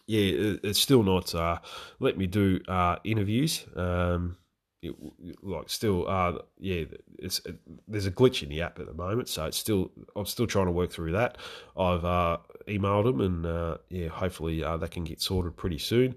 yeah 0.08 0.56
it's 0.64 0.80
still 0.80 1.04
not 1.04 1.36
uh, 1.36 1.60
let 2.00 2.18
me 2.18 2.26
do 2.26 2.60
uh, 2.68 2.96
interviews. 3.04 3.66
Um, 3.76 4.38
it, 4.84 4.96
like 5.42 5.70
still 5.70 6.08
uh 6.08 6.34
yeah 6.60 6.84
it's 7.18 7.40
it, 7.46 7.58
there's 7.88 8.06
a 8.06 8.12
glitch 8.12 8.44
in 8.44 8.50
the 8.50 8.62
app 8.62 8.80
at 8.80 8.86
the 8.86 8.94
moment 8.94 9.30
so 9.30 9.46
it's 9.46 9.58
still 9.58 9.92
i'm 10.16 10.26
still 10.26 10.46
trying 10.46 10.66
to 10.66 10.72
work 10.72 10.92
through 10.92 11.14
that. 11.14 11.38
I've 11.78 12.04
uh 12.06 12.38
emailed 12.68 13.06
them 13.06 13.22
and 13.22 13.46
uh 13.46 13.78
yeah 13.90 14.08
hopefully 14.08 14.64
uh, 14.64 14.78
that 14.78 14.92
can 14.92 15.04
get 15.04 15.22
sorted 15.22 15.56
pretty 15.56 15.78
soon 15.78 16.16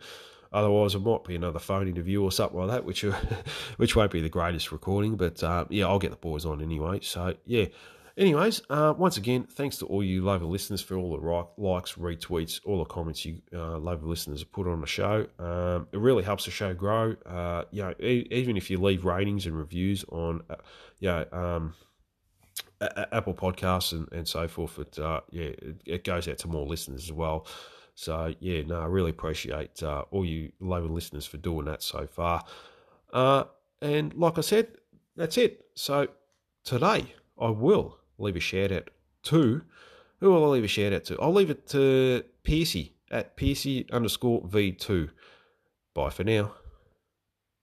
otherwise 0.53 0.95
it 0.95 1.01
might 1.01 1.25
be 1.25 1.35
another 1.35 1.59
phone 1.59 1.89
interview 1.89 2.23
or 2.23 2.33
something 2.33 2.59
like 2.59 2.71
that 2.71 2.85
which 2.85 3.03
which 3.77 3.97
won't 3.97 4.11
be 4.11 4.21
the 4.21 4.29
greatest 4.29 4.73
recording 4.73 5.17
but 5.17 5.43
uh, 5.43 5.65
yeah 5.71 5.87
i'll 5.87 5.99
get 5.99 6.11
the 6.11 6.17
boys 6.17 6.45
on 6.45 6.63
anyway 6.63 6.99
so 7.03 7.35
yeah 7.45 7.67
Anyways, 8.19 8.63
uh, 8.71 8.95
once 8.97 9.19
again, 9.19 9.45
thanks 9.45 9.77
to 9.79 9.87
all 9.87 10.03
you 10.03 10.23
lovely 10.23 10.49
listeners 10.49 10.81
for 10.81 10.97
all 10.97 11.11
the 11.11 11.63
likes, 11.63 11.93
retweets, 11.97 12.61
all 12.65 12.79
the 12.79 12.87
comments 12.87 13.27
you 13.27 13.43
uh, 13.53 13.77
Lover 13.77 14.07
listeners 14.07 14.41
have 14.41 14.51
put 14.53 14.67
on 14.67 14.81
the 14.81 14.87
show. 14.87 15.27
Um, 15.39 15.87
it 15.93 15.99
really 15.99 16.25
helps 16.25 16.47
the 16.47 16.51
show 16.51 16.73
grow. 16.73 17.15
Uh, 17.27 17.65
you 17.71 17.83
know, 17.83 17.93
e- 18.01 18.27
even 18.31 18.57
if 18.57 18.71
you 18.71 18.79
leave 18.79 19.05
ratings 19.05 19.45
and 19.45 19.55
reviews 19.55 20.03
on, 20.09 20.43
uh, 20.49 20.55
you 20.99 21.09
know, 21.09 21.27
um, 21.31 21.75
Apple 22.81 23.35
Podcasts 23.35 23.93
and, 23.93 24.09
and 24.13 24.29
so 24.29 24.49
forth, 24.49 24.79
it, 24.79 24.99
uh, 24.99 25.21
yeah, 25.31 25.45
it, 25.45 25.81
it, 25.87 26.05
goes 26.05 26.29
out 26.29 26.39
to 26.39 26.49
more 26.49 26.67
listeners 26.67 27.05
as 27.05 27.13
well. 27.13 27.47
So 27.95 28.35
yeah, 28.41 28.63
no, 28.63 28.81
I 28.81 28.87
really 28.87 29.11
appreciate 29.11 29.83
uh, 29.83 30.05
all 30.11 30.25
you 30.25 30.53
Lover 30.61 30.89
listeners 30.89 31.25
for 31.25 31.39
doing 31.39 31.65
that 31.67 31.83
so 31.83 32.07
far. 32.07 32.45
Uh, 33.13 33.45
and 33.81 34.13
like 34.15 34.37
I 34.37 34.43
said, 34.43 34.69
that's 35.17 35.39
it. 35.39 35.65
So 35.75 36.09
today 36.65 37.15
I 37.41 37.49
will 37.51 37.99
leave 38.19 38.37
a 38.37 38.41
shout 38.41 38.73
out 38.73 38.91
to 39.25 39.63
who 40.21 40.31
will 40.31 40.45
I 40.45 40.49
leave 40.49 40.65
a 40.65 40.69
shout 40.69 40.93
out 40.93 41.05
to? 41.07 41.21
I'll 41.21 41.33
leave 41.33 41.51
it 41.51 41.67
to 41.69 42.25
Piercy 42.43 42.95
at 43.11 43.37
Piercy 43.37 43.87
underscore 43.93 44.43
V2. 44.43 45.11
Bye 45.95 46.11
for 46.11 46.25
now. 46.25 46.53